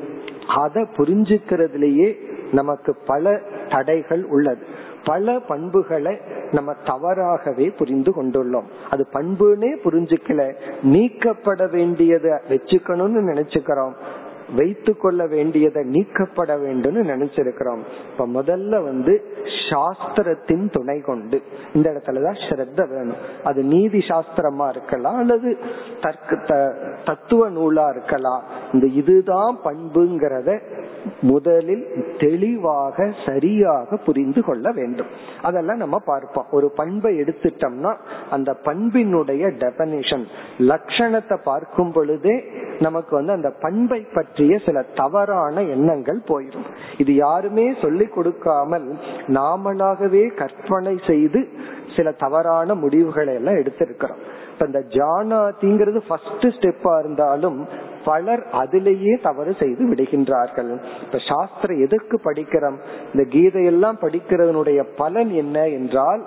[0.48, 2.16] அதை புரிஞ்சுக்கிறதுலயே
[2.52, 4.66] நமக்கு பல தடைகள் உள்ளது.
[5.04, 6.18] பல பண்புகளை
[6.52, 8.64] நம்ம தவறாகவே புரிந்து கொண்டுள்ளோம்.
[8.90, 13.92] அது பண்புனே புரிஞ்சுக்கல நீக்கப்பட வேண்டியதை வச்சுக்கணும்னு நினைச்சுக்கிறோம்.
[14.56, 17.82] வைத்து கொள்ள வேண்டியதை நீக்கப்பட வேண்டும் நினைச்சிருக்கிறோம்.
[18.10, 19.14] இப்ப முதல்ல வந்து
[19.70, 21.42] சாஸ்திரத்தின் துணை கொண்டு
[21.74, 23.20] இந்த இடத்துலதான் ஸ்ரத்த வேணும்.
[23.44, 25.58] அது நீதி சாஸ்திரமா இருக்கலாம் அல்லது
[26.00, 26.60] தர்க்க
[27.04, 28.42] தத்துவ நூலா இருக்கலாம்.
[28.72, 30.60] இந்த இதுதான் பண்புங்கிறத
[31.20, 31.84] முதலில்
[32.18, 35.06] தெளிவாக சரியாக புரிந்து கொள்ள வேண்டும்.
[35.42, 36.48] அதெல்லாம் நம்ம பார்ப்போம்.
[36.50, 37.92] ஒரு பண்பை எடுத்துட்டோம்னா
[38.30, 40.24] அந்த பண்பினுடைய டெபனிஷன்
[40.58, 42.44] லட்சணத்தை பார்க்கும் பொழுதே
[42.78, 46.66] நமக்கு வந்து அந்த பண்பை பற்றி பற்றிய சில தவறான எண்ணங்கள் போயிடும்
[47.02, 48.86] இது யாருமே சொல்லி கொடுக்காமல்
[49.36, 51.40] நாமளாகவே கற்பனை செய்து
[51.96, 54.20] சில தவறான முடிவுகளை எல்லாம் எடுத்திருக்கிறோம்.
[54.52, 57.58] இப்ப இந்த ஜானாதிங்கிறது ஃபர்ஸ்ட் ஸ்டெப்பா இருந்தாலும்
[58.04, 60.70] பலர் அதிலேயே தவறு செய்து விடுகின்றார்கள்.
[61.06, 62.78] இப்ப சாஸ்திரம் எதுக்கு படிக்கிறோம்?
[63.12, 66.24] இந்த கீதையெல்லாம் படிக்கிறதனுடைய பலன் என்ன என்றால்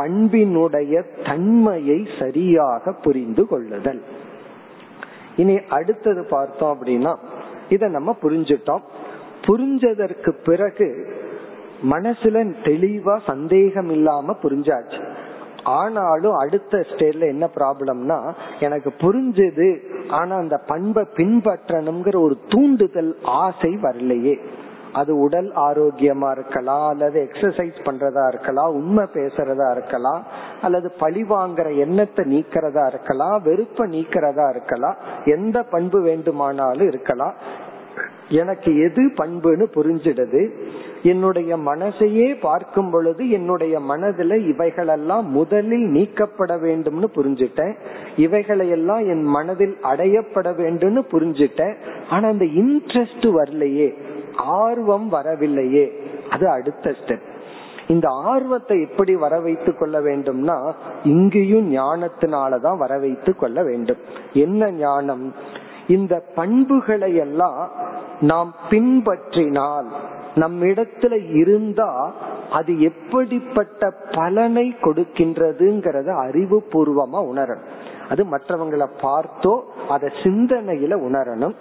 [0.00, 0.94] பண்பினுடைய
[1.28, 4.02] தன்மையை சரியாக புரிந்து கொள்ளுதல்.
[5.42, 7.12] இனி அடுத்தது பார்த்தோம் அப்படின்னா
[7.68, 8.82] இத நம்ம புரிஞ்சுட்டோம்.
[9.46, 11.06] புரிஞ்சதற்கு பிறகு
[11.90, 15.12] மனசுல தெளிவா சந்தேகம் இல்லாம புரிஞ்சாச்சு.
[15.64, 24.40] ஆனாலும் அடுத்த ஸ்டேஜ்ல என்ன ப்ராப்ளம்னா எனக்கு புரிஞ்சது ஆனா அந்த பண்பை பின்பற்றணுங்கிற ஒரு தூண்டுதல் ஆசை வரலையே.
[24.92, 30.24] அது உடல் ஆரோக்கியமா இருக்கலாம் அல்லது எக்ஸசைஸ் பண்றதா இருக்கலாம் உண்மை பேசுறதா இருக்கலாம்
[30.62, 37.34] அல்லது பழி வாங்குற எண்ணத்தை நீக்கிறதா இருக்கலாம் வெறுப்ப நீக்கிறதா இருக்கலாம் எந்த பண்பு வேண்டுமானாலும் இருக்கலாம்.
[38.28, 40.50] எனக்கு எது பண்புன்னு புரிஞ்சிடுது.
[41.02, 47.74] என்னுடைய மனசையே பார்க்கும் பொழுது என்னுடைய மனதுல இவைகளெல்லாம் முதலில் நீக்கப்பட வேண்டும்னு புரிஞ்சுட்டேன்.
[48.16, 51.74] இவைகளையெல்லாம் என் மனதில் அடையப்பட வேண்டும்னு புரிஞ்சுட்டேன்.
[52.10, 53.94] ஆனா அந்த இன்ட்ரெஸ்ட் வரலையே.
[54.36, 55.92] ஆர்வம் வரவில்லையே.
[56.30, 57.32] அது அடுத்த ஸ்டெப்
[57.88, 60.72] இந்த ஆர்வத்தை எப்படி வர வைத்துக் கொள்ள வேண்டும்னா
[61.04, 63.96] இங்கேயும் ஞானத்தினாலதான் வர வைத்துக் கொள்ள வேண்டும்.
[64.32, 65.34] என்ன ஞானம்?
[65.86, 67.70] இந்த பண்புகளை எல்லாம்
[68.20, 69.86] நாம் பின்பற்றினால்
[70.34, 72.12] நம்மிடத்துல இருந்தா
[72.50, 77.68] அது எப்படிப்பட்ட பலனை கொடுக்கின்றதுங்கிறத அறிவு பூர்வமா உணரணும்.
[78.08, 81.54] அது மற்றவங்களை பார்த்தோ அதை சிந்தனையில உணரணும்.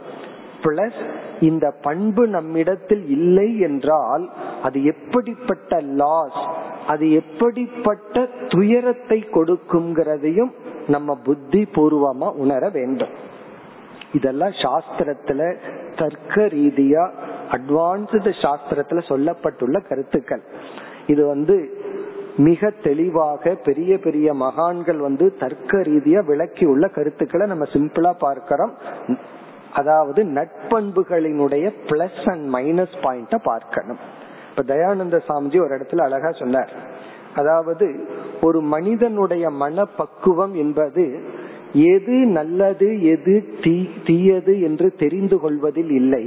[0.64, 1.00] பிளஸ்
[1.40, 4.26] இந்த பண்பு நம்மிடத்தில் இல்லை என்றால்
[4.64, 6.42] அது எப்படிப்பட்ட லாஸ்
[6.88, 10.52] அது எப்படிப்பட்ட துயரத்தை கொடுக்குங்கிறதையும்
[10.88, 13.14] நம்ம புத்தி பூர்வமா உணர வேண்டும்.
[14.14, 15.42] இதெல்லாம் சாஸ்திரத்துல
[15.96, 17.04] தர்க்க ரீதியா
[17.52, 20.44] அட்வான்ஸ்டு சாஸ்திரத்துல சொல்லப்பட்டுள்ள கருத்துக்கள்.
[21.08, 21.56] இது வந்து
[22.38, 28.74] மிக தெளிவாக பெரிய பெரிய மகான்கள் வந்து தர்க்க ரீதியா விளக்கி உள்ள கருத்துக்களை நம்ம சிம்பிளா பார்க்கிறோம்.
[29.74, 34.02] அதாவது நட்பண்புகளினுடைய பிளஸ் அண்ட் மைனஸ் பாயிண்ட பார்க்கணும்.
[34.50, 36.74] இப்ப தயானந்த சாமிஜி ஒரு இடத்துல அழகா சொன்னார்.
[37.36, 37.86] அதாவது
[38.42, 41.06] ஒரு மனிதனுடைய மனப்பக்குவம் என்பது
[41.94, 43.36] எது நல்லது எது
[44.08, 46.26] தீயது என்று தெரிந்து கொள்வதில் இல்லை.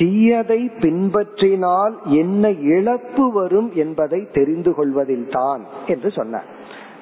[0.00, 6.50] தீயதை பின்பற்றினால் என்ன இழப்பு வரும் என்பதை தெரிந்து கொள்வதில் தான் என்று சொன்னார்.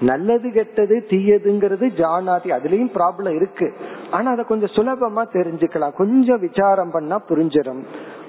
[0.00, 3.72] நல்லது கெட்டது தீயதுங்கிறது ஜானாதி அதுலயும் ப்ராப்ளம் இருக்கு.
[4.10, 5.92] ஆனா அதை கொஞ்சம் சுலபமா தெரிஞ்சுக்கலாம்.
[5.92, 7.82] கொஞ்சம் விசாரம் பண்ணா புரிஞ்சிடும்.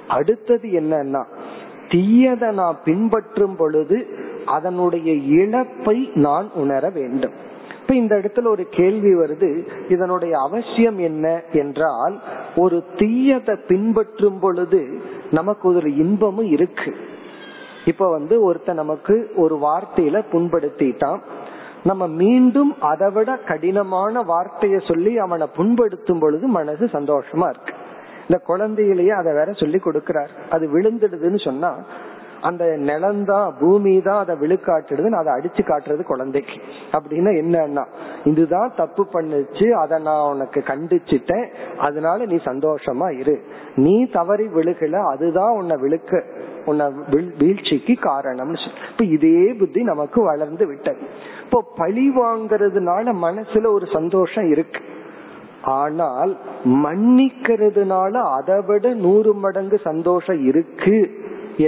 [0.08, 1.26] அடுத்தது என்னன்னா
[1.88, 4.08] தீயதை நான் பின்பற்றும் பொழுது
[4.46, 7.32] அதனுடைய இழப்பை நான் உணர வேண்டும்.
[7.82, 9.68] இப்ப இந்த இடத்துல ஒரு கேள்வி வருது.
[9.90, 12.22] இதனுடைய அவசியம் என்ன என்றால்
[12.56, 15.02] ஒரு தீயதை பின்பற்றும் பொழுது
[15.32, 16.96] நமக்கு ஒரு இன்பமும் இருக்கு.
[17.86, 21.20] இப்ப வந்து ஒருத்த நமக்கு ஒரு வார்த்தையில புண்படுத்திட்டான்.
[21.90, 27.74] நம்ம மீண்டும் அதை விட கடினமான வார்த்தையை சொல்லி அவனை புண்படுத்தும் பொழுது மனசு சந்தோஷமா இருக்கு.
[28.28, 30.32] இந்த குழந்தையிலேயே அதை வேற சொல்லி கொடுக்கிறார்.
[30.50, 31.72] அது விழுந்துடுதுன்னு சொன்னா
[32.42, 36.58] அந்த நிலந்தா பூமி தான் அதை விழுக்காட்டுறதுன்னு அதை அடிச்சு காட்டுறது குழந்தைக்கு.
[36.92, 37.84] அப்படின்னா என்னன்னா
[38.32, 43.36] இதுதான் தப்பு பண்ணுச்சு அதை நான் உனக்கு கண்டிச்சிட்டேன் அதனால நீ சந்தோஷமா இரு.
[43.76, 46.24] நீ தவறி விழுகல அதுதான் உன்னை விழுக்க
[46.66, 46.86] உன்னை
[47.40, 48.62] வீழ்ச்சிக்கு காரணம்னு
[48.92, 51.04] இப்ப இதே புத்தி நமக்கு வளர்ந்து விட்டது.
[51.46, 54.82] இப்போ பழி வாங்கறதுனால மனசுல ஒரு சந்தோஷம் இருக்கு.
[55.82, 56.32] ஆனால்
[56.86, 60.98] மன்னிக்கிறதுனால அதை விட நூறு மடங்கு சந்தோஷம் இருக்கு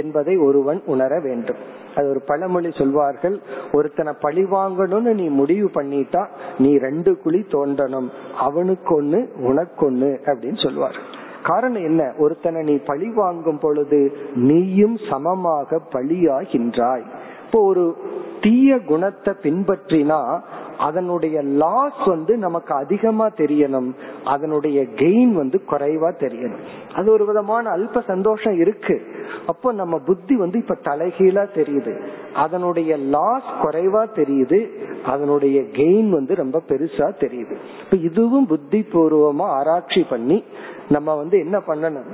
[0.00, 1.60] என்பதை ஒருவன் உணர வேண்டும்.
[1.94, 3.36] அது ஒரு பழமொழி சொல்வார்கள்
[3.72, 6.22] ஒருத்தனை பழி வாங்கணும்னு நீ முடிவு பண்ணிட்டா
[6.58, 8.08] நீ ரெண்டு குழி தோண்டணும்
[8.46, 9.20] அவனுக்கு ஒண்ணு
[9.50, 10.98] உனக்கு ஒண்ணு அப்படின்னு சொல்வார்
[11.42, 12.02] காரணம் என்ன?
[12.18, 14.00] ஒருத்தனை நீ பழி வாங்கும் பொழுது
[14.48, 17.06] நீயும் சமமாக பழியாகின்றாய்.
[17.48, 17.96] இப்போ ஒரு
[18.40, 20.40] தீய குணத்தை பின்பற்றினா
[20.78, 23.92] அதனுடைய லாஸ் வந்து நமக்கு அதிகமா தெரியணும்.
[24.24, 26.64] அதனுடைய கெயின் வந்து குறைவா தெரியணும்.
[26.94, 29.02] அது ஒரு விதமான அல்ப சந்தோஷம் இருக்கு.
[29.46, 32.00] அப்போ நம்ம புத்தி வந்து இப்ப தலைகீழா தெரியுது.
[32.34, 34.68] அதனுடைய லாஸ் குறைவா தெரியுது.
[35.04, 37.56] அதனுடைய கெயின் வந்து ரொம்ப பெருசா தெரியுது.
[37.84, 40.44] இப்ப இதுவும் புத்தி பூர்வமா ஆராய்ச்சி பண்ணி
[40.88, 42.10] நம்ம வந்து என்ன பண்ணணும்?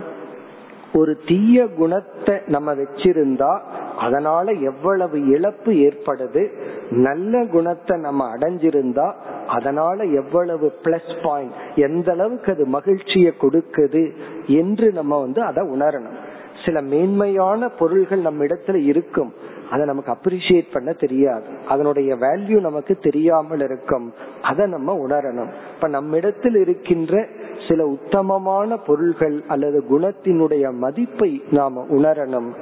[0.95, 3.61] ஒரு தீய குணத்தை நம்ம வச்சிருந்தா
[3.99, 6.49] அதனால எவ்வளவு இழப்பு ஏற்படுது
[6.91, 9.13] நல்ல குணத்தை நம்ம அடைஞ்சிருந்தா
[9.47, 14.13] அதனால எவ்வளவு பிளஸ் பாயிண்ட் எந்த அளவுக்கு அது மகிழ்ச்சியை கொடுக்குது
[14.47, 16.19] என்று நம்ம வந்து அதை உணரணும்.
[16.65, 19.33] சில மேன்மையான பொருள்கள் நம்ம இடத்துல இருக்கும்
[19.71, 21.45] அதை நமக்கு அப்ரிசியேட் பண்ண தெரியாது.
[21.69, 25.51] அதனுடைய வேல்யூ நமக்கு தெரியாமல் இருக்கும் அதை நம்ம உணரணும்.
[25.75, 27.27] இப்ப நம்ம இடத்தில் இருக்கின்ற
[27.69, 32.53] சில உத்தமமான பொருள்கள் அல்லது குணத்தினுடைய மதிப்பை நாம உணரணும்.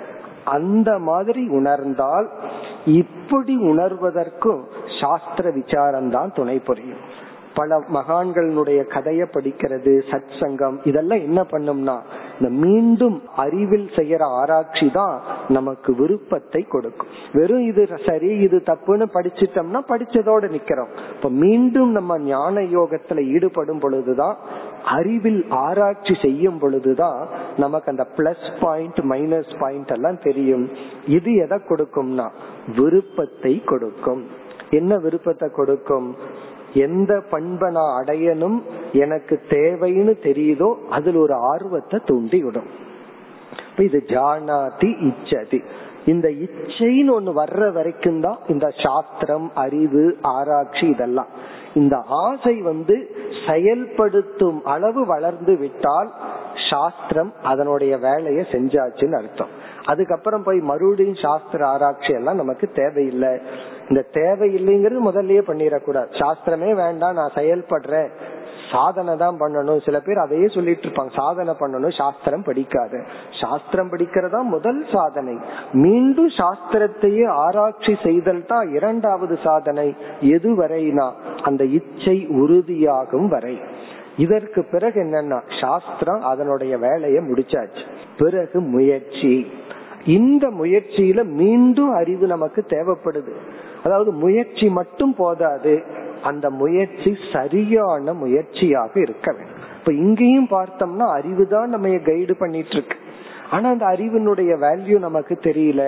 [0.45, 2.29] அந்த மாதிரி உணர்ந்தால்
[2.85, 4.63] இப்படி உணர்வதற்கும்
[5.01, 7.03] சாஸ்திர விசாரம் தான் துணை புரியும்.
[7.55, 11.97] பல மகான்களுடைய கதையை படிக்கிறது சத் சங்கம் இதெல்லாம் என்ன பண்ணும்னா
[12.39, 15.17] இந்த மீண்டும் அறிவில் செய்யற ஆராய்ச்சி தான்
[15.49, 17.11] நமக்கு விருப்பத்தை கொடுக்கும்.
[17.33, 20.93] வெறும் இது சரி இது தப்புன்னு படிச்சிட்டோம்னா படிச்சதோட நிக்கிறோம்.
[21.17, 24.37] இப்ப மீண்டும் நம்ம ஞான யோகத்துல ஈடுபடும் பொழுதுதான்
[24.97, 27.21] அறிவில் ஆராய்ச்சி செய்யும் பொழுதுதான்
[27.57, 30.65] நமக்கு அந்த பிளஸ் பாயிண்ட் மைனஸ் பாயிண்ட் எல்லாம் தெரியும்.
[31.07, 32.29] இது எதை கொடுக்கும்னா
[32.79, 34.23] விருப்பத்தை கொடுக்கும்.
[34.71, 36.09] என்ன விருப்பத்தை கொடுக்கும்?
[36.75, 38.63] எந்த பண்பை நான் அடையணும்
[38.93, 42.71] எனக்கு தேவைன்னு தெரியுதோ அதில் ஒரு ஆர்வத்தை தூண்டி விடும்
[43.77, 45.63] இது ஜானாதி இச்சதி.
[46.07, 51.27] இந்த இச்சைன்னு ஒண்ணு வர்ற வரைக்கும் தான் இந்த சாஸ்திரம் அறிவு ஆராய்ச்சி இதெல்லாம்.
[51.75, 53.11] இந்த ஆசை வந்து
[53.47, 56.13] செயல்படுத்தும் அளவு வளர்ந்து விட்டால்
[56.71, 59.49] சாஸ்திரம் அதனுடைய வேலையை செஞ்சாச்சுன்னு அர்த்தம்.
[59.85, 63.41] அதுக்கப்புறம் போய் மறுபடியும் சாஸ்திர ஆராய்ச்சி எல்லாம் நமக்கு தேவையில்லை.
[63.93, 66.11] இந்த தேவையில்லைங்கிறது முதல்லயே பண்ணிடக்கூடாது.
[66.21, 68.09] சாஸ்திரமே வேண்டாம் நான் செயல்படுறேன்.
[68.71, 69.85] சாதனை தான் பண்ணணும்.
[69.85, 71.13] சில பேர் அதையே சொல்லிட்டு இருப்பாங்க.
[71.15, 73.03] சாதனை பண்ணணும் சாஸ்திரம் படிக்காத.
[73.41, 75.39] சாஸ்திரம் படிக்கிறதா முதல் சாதனை.
[75.73, 79.97] மீண்டும் சாஸ்திரத்தையே ஆராய்ச்சி செய்தல் தான் இரண்டாவது சாதனை.
[80.21, 81.13] எதுவரைனா
[81.43, 83.61] அந்த இச்சை உறுதியாகும் வரை.
[84.17, 87.85] இதற்கு பிறகு என்னன்னா சாஸ்திரம் அதனுடைய வேலையை முடிச்சாச்சு.
[88.19, 89.53] பிறகு முயற்சி.
[90.07, 93.33] இந்த முயற்சியில மீண்டும் அறிவு நமக்கு தேவைப்படுது.
[93.85, 95.75] அதாவது முயற்சி மட்டும் போதாது
[96.23, 99.63] அந்த முயற்சி சரியான முயற்சியாக இருக்க வேண்டும்.
[99.79, 102.99] இப்ப இங்கேயும் பார்த்தோம்னா அறிவு தான் நம்ம கைடு பண்ணிட்டு இருக்கு
[103.51, 105.83] ஆனா அந்த அறிவினுடைய வேல்யூ நமக்கு தெரியல.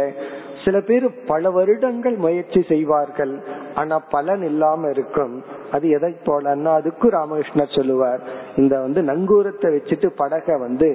[0.65, 3.33] சில பேர் பல வருடங்கள் முயற்சி செய்வார்கள்
[3.75, 5.35] ஆனா பலன் இல்லாம இருக்கும்.
[5.73, 8.21] அது எதை போலன்னா அதுக்கும் ராமகிருஷ்ணர் சொல்லுவார்
[8.57, 10.91] இந்த வந்து நங்கூரத்தை வச்சுட்டு படகை வந்து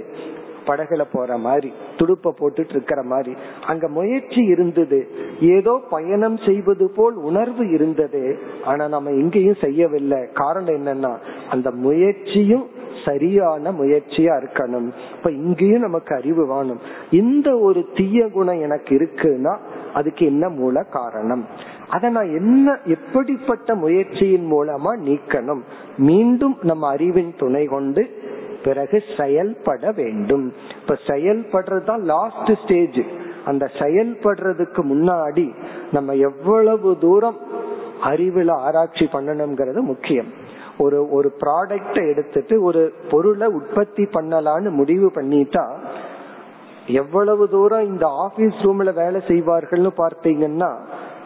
[0.70, 3.34] படகுல போற மாதிரி துடுப்ப போட்டுட்டு இருக்கிற மாதிரி
[3.68, 5.00] அங்க முயற்சி இருந்தது.
[5.40, 8.40] ஏதோ பயணம் செய்வது போல் உணர்வு இருந்தது.
[8.66, 10.20] ஆனா நம்ம இங்கேயும் செய்யவில்லை.
[10.34, 11.14] காரணம் என்னன்னா
[11.50, 12.68] அந்த முயற்சியும்
[13.06, 14.88] சரியான முயற்சியா இருக்கணும்.
[15.18, 16.80] இப்ப இங்கேயும் நமக்கு அறிவு வேணும்.
[17.12, 19.54] இந்த ஒரு தீய குணம் எனக்கு இருக்குன்னா
[19.94, 21.48] அதுக்கு என்ன மூல காரணம்?
[21.90, 25.62] அதை நான் என்ன எப்படிப்பட்ட முயற்சியின் மூலமா நீக்கணும்?
[25.98, 28.04] மீண்டும் நம்ம அறிவின் துணை கொண்டு
[28.64, 30.54] பிறகு செயல்பட வேண்டும்.
[30.82, 33.02] இப்ப செயல்படுறதுதான் லாஸ்ட் ஸ்டேஜ்
[33.46, 35.48] அந்த செயல்படுறதுக்கு முன்னாடி
[35.92, 37.40] நம்ம எவ்வளவு தூரம்
[38.04, 40.30] அறிவுல ஆராய்ச்சி பண்ணணுங்கிறது முக்கியம்.
[40.78, 42.82] ஒரு ஒரு ப்ராடக்ட எடுத்துட்டு ஒரு
[43.12, 45.64] பொருளை உற்பத்தி பண்ணலான்னு முடிவு பண்ணிட்டா
[46.94, 50.72] எவ்வளவு தூரம் இந்த ஆபீஸ் ரூம்ல வேலை செய்வார்கள்னு பார்த்தீங்கன்னா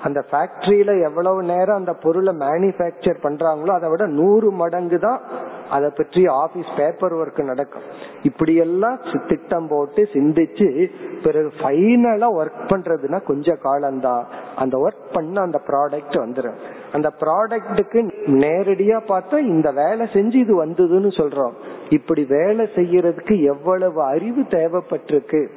[0.04, 5.22] அந்த ஃபேக்டரியில எவ்வளவு நேரம் அந்த பொருளை மேனுபேக்சர் பண்றாங்களோ அதை விட நூறு மடங்கு தான்
[5.70, 7.82] அதை பற்றி ஆபீஸ் பேப்பர் ஒர்க் நடக்கும்.
[8.24, 10.90] இப்படி எல்லாம் திட்டம் போட்டு சிந்திச்சு
[11.24, 14.28] பிறகு ஃபைனலா ஒர்க் பண்றதுன்னா கொஞ்ச காலம்தான்.
[14.56, 16.60] அந்த ஒர்க் பண்ண அந்த ப்ராடக்ட் வந்துடும்
[16.94, 21.52] அந்த ப்ராடக்ட்டுக்கு நேரடியா பார்த்தா இந்த வேலை செஞ்சு இது வந்ததுன்னு சொல்றோம்.
[21.90, 25.48] இப்படி வேலை செய்யறதுக்கு எவ்வளவு அறிவு தேவைப்பட்டிருக்கு?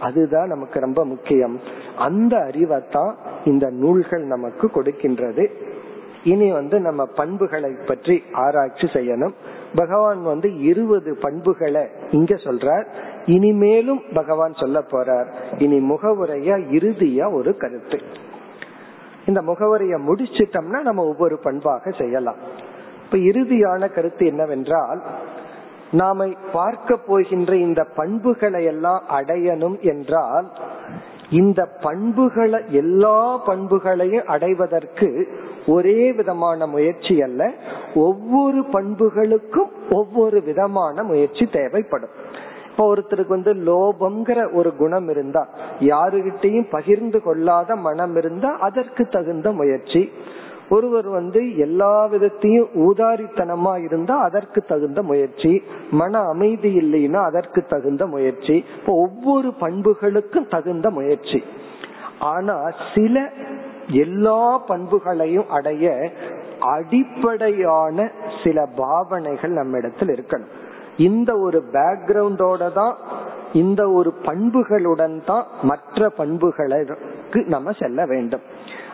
[0.00, 1.60] அதுதான் நமக்கு ரொம்ப முக்கியம்.
[1.96, 5.50] அந்த அறிவைத்தான் இந்த நூல்கள் நமக்கு கொடுக்கின்றது.
[6.24, 9.34] இனி வந்து நம்ம பண்புகளை பற்றி ஆராய்ச்சி செய்யணும்.
[9.74, 12.86] பகவான் வந்து இருபது பண்புகளை இங்க சொல்றார்.
[13.26, 15.26] இனிமேலும் பகவான் சொல்ல போறார்.
[15.58, 18.00] இனி முகவுரையா இறுதியா ஒரு கருத்து.
[19.26, 22.36] இந்த முகவரியை முடிச்சிட்டோம்னா நம்ம ஒவ்வொரு பண்பாக செய்யலாம்.
[23.04, 25.02] இப்ப இறுதியான கருத்து என்னவென்றால்
[25.90, 30.52] நாம பார்க்க போகின்ற இந்த பண்புகளை எல்லாம் அடையணும் என்றால்
[31.30, 35.28] இந்த பண்புகளை எல்லா பண்புகளையும் அடைவதற்கு
[35.66, 37.52] ஒரே விதமான முயற்சி அல்ல.
[37.94, 42.10] ஒவ்வொரு பண்புகளுக்கும் ஒவ்வொரு விதமான முயற்சி தேவைப்படும்.
[42.70, 45.48] இப்ப ஒருத்தருக்கு வந்து லோபம்ங்கிற ஒரு குணம் இருந்தா
[45.80, 50.12] யாருகிட்டையும் பகிர்ந்து கொள்ளாத மனம் இருந்தா அதற்கு தகுந்த முயற்சி.
[50.70, 55.62] ஒருவர் வந்து எல்லா விதத்தையும் ஊதாரித்தனமா இருந்தா அதற்கு தகுந்த முயற்சி.
[55.90, 58.64] மன அமைதி இல்லைன்னா அதற்கு தகுந்த முயற்சி.
[58.78, 61.44] இப்போ ஒவ்வொரு பண்புகளுக்கும் தகுந்த முயற்சி.
[62.18, 63.30] ஆனா சில
[63.88, 66.12] எல்லா பண்புகளையும் அடைய
[66.58, 68.10] அடிப்படையான
[68.44, 70.52] சில பாவனைகள் நம்ம இடத்துல இருக்கணும்.
[70.96, 72.96] இந்த ஒரு பேக்ரவுண்டோட தான்
[73.52, 78.40] இந்த ஒரு பண்புகளுடன் தான் மற்ற பண்புகளுக்கு நம்ம செல்ல வேண்டும்.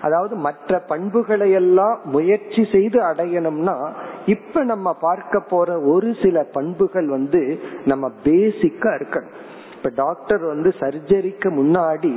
[0.03, 3.93] அதாவது மற்ற பண்புகளை எல்லாம் முயற்சி செய்து அடையணும்னா
[4.27, 9.35] இப்ப நம்ம பார்க்க போற ஒரு சில பண்புகள் வந்து நம்ம பேசிக்கா இருக்கணும்.
[9.79, 12.13] இப்ப டாக்டர் வந்து சர்ஜரிக்கு முன்னாடி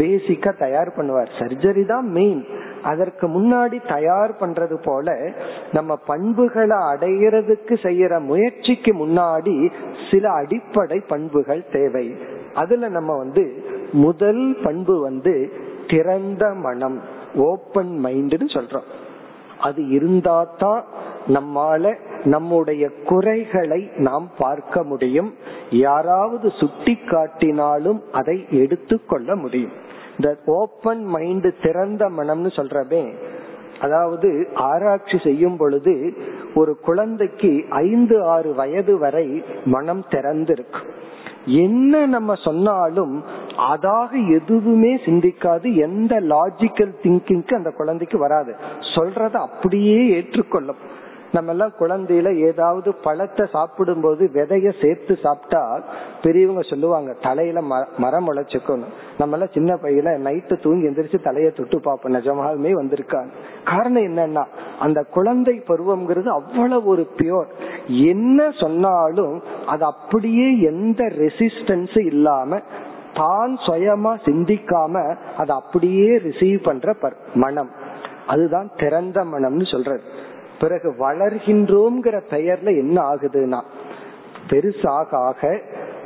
[0.00, 1.30] பேசிக்கா தயார் பண்ணுவார்.
[1.40, 2.42] சர்ஜரி தான் மெயின்
[2.90, 5.14] அதற்கு முன்னாடி தயார் பண்றது போல
[5.72, 9.54] நம்ம பண்புகளை அடையிறதுக்கு செய்யற முயற்சிக்கு முன்னாடி
[10.10, 12.06] சில அடிப்படை பண்புகள் தேவை.
[12.62, 13.44] அதுல நம்ம வந்து
[14.04, 15.34] முதல் பண்பு வந்து
[15.92, 16.98] திறந்த மனம்
[17.48, 18.88] ஓப்பன் மைண்டுன்னு சொல்றோம்.
[19.60, 20.82] அது இருந்தா தான்
[21.26, 25.34] நம்மால நம்முடைய குறைகளை நாம் பார்க்க முடியும்.
[25.70, 29.72] யாராவது சுட்டி காட்டினாலும் அதை எடுத்துக்கொள்ள முடியும்.
[30.16, 33.14] இந்த ஓப்பன் மைண்ட் திறந்த மனம்னு சொல்றமே.
[33.80, 36.14] அதாவது ஆராய்ச்சி செய்யும் பொழுது
[36.54, 40.80] ஒரு குழந்தைக்கு ஐந்து ஆறு வயது வரை மனம் திறந்துருக்கு.
[41.44, 43.24] என்ன நம்ம சொன்னாலும்
[43.58, 45.74] அதாக எதுவுமே சிந்திக்காது.
[45.74, 48.54] எந்த லாஜிக்கல் திங்கிங்க்கு அந்த குழந்தைக்கு வராது.
[48.94, 50.94] சொல்றத அப்படியே ஏற்றுக்கொள்ளும்.
[51.32, 55.82] நம்ம எல்லாம் குழந்தையில ஏதாவது பழத்தை சாப்பிடும் போது விதைய சேர்த்து சாப்பிட்டா
[56.22, 57.60] பெரியவங்க சொல்லுவாங்க தலையில
[57.96, 62.14] மரம் முளைச்சுக்கணும் நம்ம எல்லாம் சின்ன பையில நைட்டு தூங்கி எந்திரிச்சு தலைய தொட்டு பார்ப்போம்.
[62.14, 63.28] நிஜமாலுமே வந்திருக்காங்க
[63.64, 64.44] காரணம் என்னன்னா
[64.78, 67.48] அந்த குழந்தை பருவம்ங்கிறது அவ்வளவு ஒரு பியோர்
[67.88, 72.60] என்ன சொன்னாலும் அது அப்படியே எந்த ரெசிஸ்டன்ஸ் இல்லாம
[73.14, 76.94] தான் சுயமா சிந்திக்காம அதை அப்படியே ரிசீவ் பண்ற
[77.34, 77.70] மனம்.
[78.26, 80.02] அதுதான் திறந்த மனம்னு சொல்றது.
[80.60, 83.60] பிறகு வளர்கின்றோம்ங்கிற பெயர்ல என்ன ஆகுதுன்னா
[84.48, 85.40] பெருசாக ஆக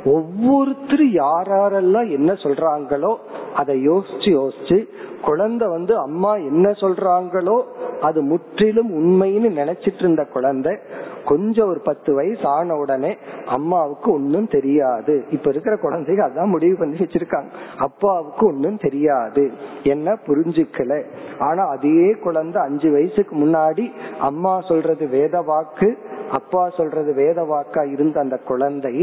[0.03, 3.15] ஒவ்வொருத்தரும் யாரெல்லாம் என்ன சொல்றாங்களோ
[3.55, 4.87] அதை யோசிச்சு யோசிச்சு
[5.21, 7.63] குழந்தை வந்து அம்மா என்ன சொல்றாங்களோ
[8.01, 10.77] அது முற்றிலும் உண்மைன்னு நினைச்சிட்டு இருந்த குழந்தை
[11.25, 15.25] கொஞ்சம் ஒரு பத்து வயசு ஆன உடனே அம்மாவுக்கு ஒன்னும் தெரியாது.
[15.31, 17.45] இப்ப இருக்கிற குழந்தைங்க அதான் முடிவு பண்ணி வச்சிருக்காங்க.
[17.77, 19.51] அப்பாவுக்கு ஒன்னும் தெரியாது.
[19.83, 21.03] என்ன புரிஞ்சுக்கல.
[21.39, 25.97] ஆனா அதே குழந்தை அஞ்சு வயசுக்கு முன்னாடி அம்மா சொல்றது வேத வாக்கு
[26.31, 28.93] அப்பா சொல்றது வேத வாக்கா இருந்த அந்த குழந்தை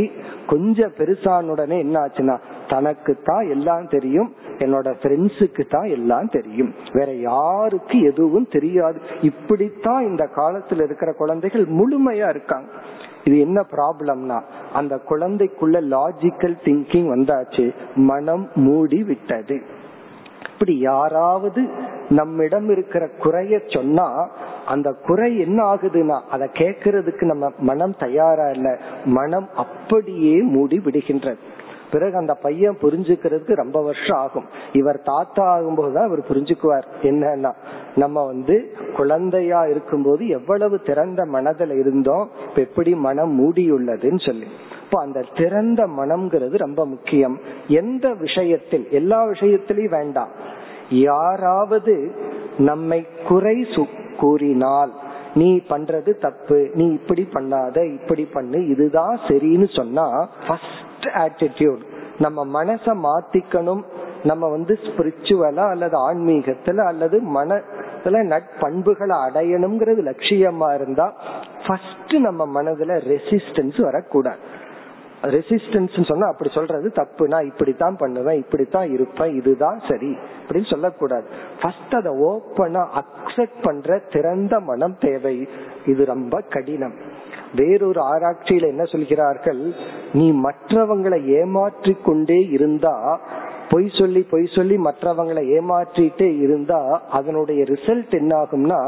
[0.47, 2.37] கொஞ்சம் பெருசான உடனே என்ன ஆச்சுன்னா
[2.69, 6.71] தனக்கு தான் எல்லாம் தெரியும் என்னோட ஃப்ரெண்ட்ஸுக்கு தான் எல்லாம் தெரியும்.
[6.93, 8.99] வேற யாருக்கு எதுவும் தெரியாது.
[9.21, 12.69] இப்படித்தான் இந்த காலத்துல இருக்கிற குழந்தைகள் முழுமையா இருக்காங்க.
[13.25, 14.39] இது என்ன ப்ராப்ளம்னா
[14.73, 19.59] அந்த குழந்தைக்குள்ள லாஜிக்கல் திங்கிங் வந்தாச்சு மனம் மூடி விட்டது
[20.53, 21.63] இப்படி யாராவது
[22.09, 24.29] நம்மிடம் இருக்கிற குறைய சொன்னா
[24.67, 28.79] அந்த குறை என்ன ஆகுதுன்னா அதை கேட்கறதுக்கு நம்ம மனம் தயாரா இல்ல.
[29.05, 31.37] மனம் அப்படியே மூடி விடுகின்றது.
[31.91, 34.45] பிறகு அந்த பையன் புரிஞ்சுக்கிறதுக்கு ரொம்ப வருஷம் ஆகும்.
[34.73, 36.85] இவர் தாத்தா ஆகும்போதுதான் இவர் புரிஞ்சுக்குவார்.
[37.03, 37.53] என்னன்னா
[37.95, 44.47] நம்ம வந்து குழந்தையா இருக்கும்போது எவ்வளவு திறந்த மனதில் இருந்தோம் இப்ப எப்படி மனம் மூடியுள்ளதுன்னு சொல்லி.
[44.85, 47.41] இப்போ அந்த திறந்த மனம்ங்கிறது ரொம்ப முக்கியம்.
[47.69, 50.29] எந்த விஷயத்தில் எல்லா விஷயத்திலையும் வேண்டாம்.
[50.91, 52.15] யாராவது
[52.59, 53.67] நம்மை குறை
[54.21, 54.93] கூறினால்
[55.35, 61.79] நீ பண்றது தப்பு நீ இப்படி பண்ணாத இப்படி பண்ணு இதுதான் சரின்னு சொன்னா ஃபர்ஸ்ட் ஆட்டிடியூட்
[62.19, 63.83] நம்ம மனச மாத்திக்கணும்.
[64.25, 71.13] நம்ம வந்து ஸ்பிரிச்சுவலா அல்லது ஆன்மீகத்துல அல்லது மனத்துல நட்பண்புகளை அடையணுங்கிறது லட்சியமா இருந்தா
[71.67, 74.39] ஃபர்ஸ்ட் நம்ம மனதுல ரெசிஸ்டன்ஸ் வரக்கூடாது.
[75.23, 77.29] ரெசிஸ்டன்ஸ் சொன்னா அப்படி சொல்றது தப்பு.
[77.29, 80.17] நான் இப்படித்தான் பண்ணுவேன் இப்படித்தான் இருப்பேன் இதுதான் சரி
[80.49, 81.25] அப்படின்னு சொல்லக்கூடாது.
[81.63, 85.49] ஃபர்ஸ்ட் அதை ஓப்பனா அக்செப்ட் பண்ற திறந்த மனம் தேவை.
[85.87, 86.95] இது ரொம்ப கடினம்.
[87.55, 89.73] வேறொரு ஆராய்ச்சியில என்ன சொல்கிறார்கள்?
[90.13, 93.21] நீ மற்றவங்களை ஏமாற்றி கொண்டே இருந்தா
[93.71, 96.79] பொய் சொல்லி பொய் சொல்லி மற்றவங்களை ஏமாற்றிட்டே இருந்தா
[97.11, 98.79] அதனுடைய ரிசல்ட் என்ன ஆகும்னா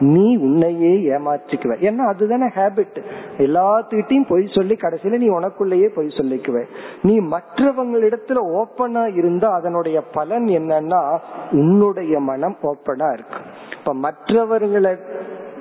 [0.00, 1.74] நீ உன்னையே ஏமாற்றிக்குவ.
[1.80, 2.98] ஏன்னா அதுதானே ஹேபிட்
[3.38, 6.62] எல்லாத்துக்கிட்டையும் பொய் சொல்லி கடைசியில நீ உனக்குள்ளேயே பொய் சொல்லிக்குவ.
[7.02, 11.02] நீ மற்றவங்களிடத்துல ஓப்பனா இருந்தா அதனுடைய பலன் என்னன்னா
[11.52, 13.40] உன்னுடைய மனம் ஓப்பனா இருக்கு
[13.78, 14.92] இப்ப மற்றவர்களை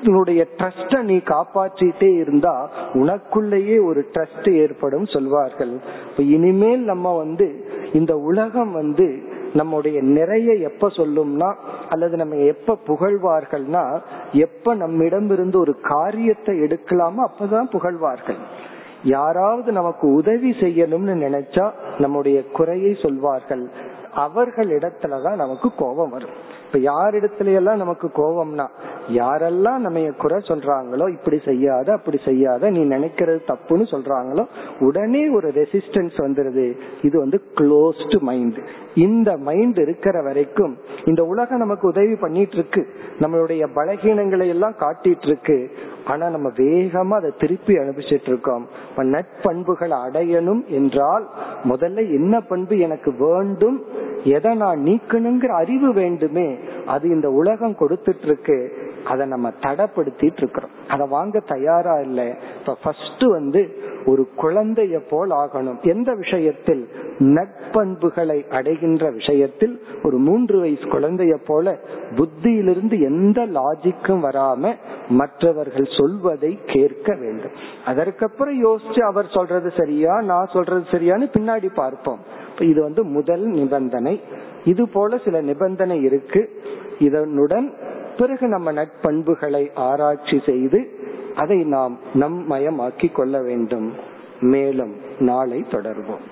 [0.06, 5.80] உன்னுடைய ட்ரஸ்ட நீ காப்பாற்றிட்டே இருந்தா உனக்குள்ளேயே ஒரு ட்ரஸ்ட் ஏற்படும் சொல்வார்கள்.
[6.18, 9.24] இனிமேல் நம்ம வந்து இந்த உலகம் வந்து
[9.54, 11.56] நம்முடைய நிறைய எப்ப சொல்லும்னா
[11.90, 18.38] அல்லது நம்ம எப்ப புகழ்வார்கள்னா எப்ப நம்மிடம் இருந்து ஒரு காரியத்தை எடுக்கலாமோ அப்பதான் புகழ்வார்கள்.
[19.04, 23.70] யாராவது நமக்கு உதவி செய்யணும்னு நினைச்சா நம்முடைய குறையை சொல்வார்கள்.
[24.14, 26.36] அவர்கள் இடத்துலதான் நமக்கு கோபம் வரும்.
[26.66, 28.68] இப்ப யார் இடத்துல எல்லாம் நமக்கு கோபம்னா
[29.14, 34.46] யாரெல்லாம் நம்ம குறை சொல்றாங்களோ இப்படி செய்யாத அப்படி செய்யாத நீ நினைக்கிறது தப்புன்னு சொல்றாங்களோ
[34.80, 36.78] உடனே ஒரு ரெசிஸ்டன்ஸ் வந்துருது.
[37.02, 38.60] இது வந்து க்ளோஸ்டு மைண்ட்
[38.96, 42.88] இந்த மைண்ட் இருக்கிற வரைக்கும் இந்த உலகம் நமக்கு உதவி பண்ணிட்டு இருக்கு
[43.20, 45.72] நம்மளுடைய பலகீனங்களை எல்லாம் காட்டிட்டு இருக்கு
[46.06, 51.28] ஆனா நம்ம வேகமா அதை திருப்பி அனுப்பிச்சிட்டு இருக்கோம் நட்பண்புகளை அடையணும் என்றால்
[51.64, 53.80] முதல்ல என்ன பண்பு எனக்கு வேண்டும்?
[54.24, 56.58] எதை நான் நீக்கணுங்கிற அறிவு வேண்டுமே.
[56.86, 58.58] அது இந்த உலகம் கொடுத்துட்டு இருக்கு
[59.06, 60.70] அதை நம்ம தடப்படுத்திட்டு இருக்கிறோம்.
[60.88, 62.34] அதை வாங்க தயாரா இல்லை.
[62.60, 65.82] இப்ப ஃபர்ஸ்ட் வந்து ஒரு குழந்தைய போல் ஆகணும்.
[65.82, 66.90] எந்த விஷயத்தில்?
[67.20, 71.78] நட்பண்புகளை அடைகின்ற விஷயத்தில் ஒரு மூன்று வயசு குழந்தைய போல
[72.16, 74.76] புத்தியிலிருந்து எந்த லாஜிக்கும் வராம
[75.10, 77.52] மற்றவர்கள் சொல்வதை கேட்க வேண்டும்.
[77.86, 82.20] அதற்கப்புறம் யோசிச்சு அவர் சொல்றது சரியா நான் சொல்றது சரியான்னு பின்னாடி பார்ப்போம்.
[82.60, 84.22] இது வந்து முதல் நிபந்தனை.
[84.66, 86.62] இது போல சில நிபந்தனை இருக்கு.
[87.00, 87.74] இதனுடன்
[88.19, 90.81] பிறகு நம்ம நட்பண்புகளை ஆராய்ச்சி செய்து
[91.35, 93.89] அதை நாம் நம் மயமாக்கி கொள்ள வேண்டும்
[94.45, 96.27] மேலும் நாளை தொடர்வோம்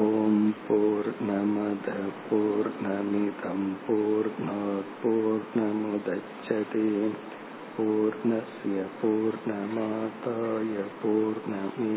[0.00, 1.88] ஓம் போர் நமத
[2.30, 4.30] போர் நமிதம் போர்
[5.02, 6.90] போர் நமுதச்சதே
[7.76, 11.96] पूर्णस्य पूर्णमादाय पूर्णमेवावशिष्यते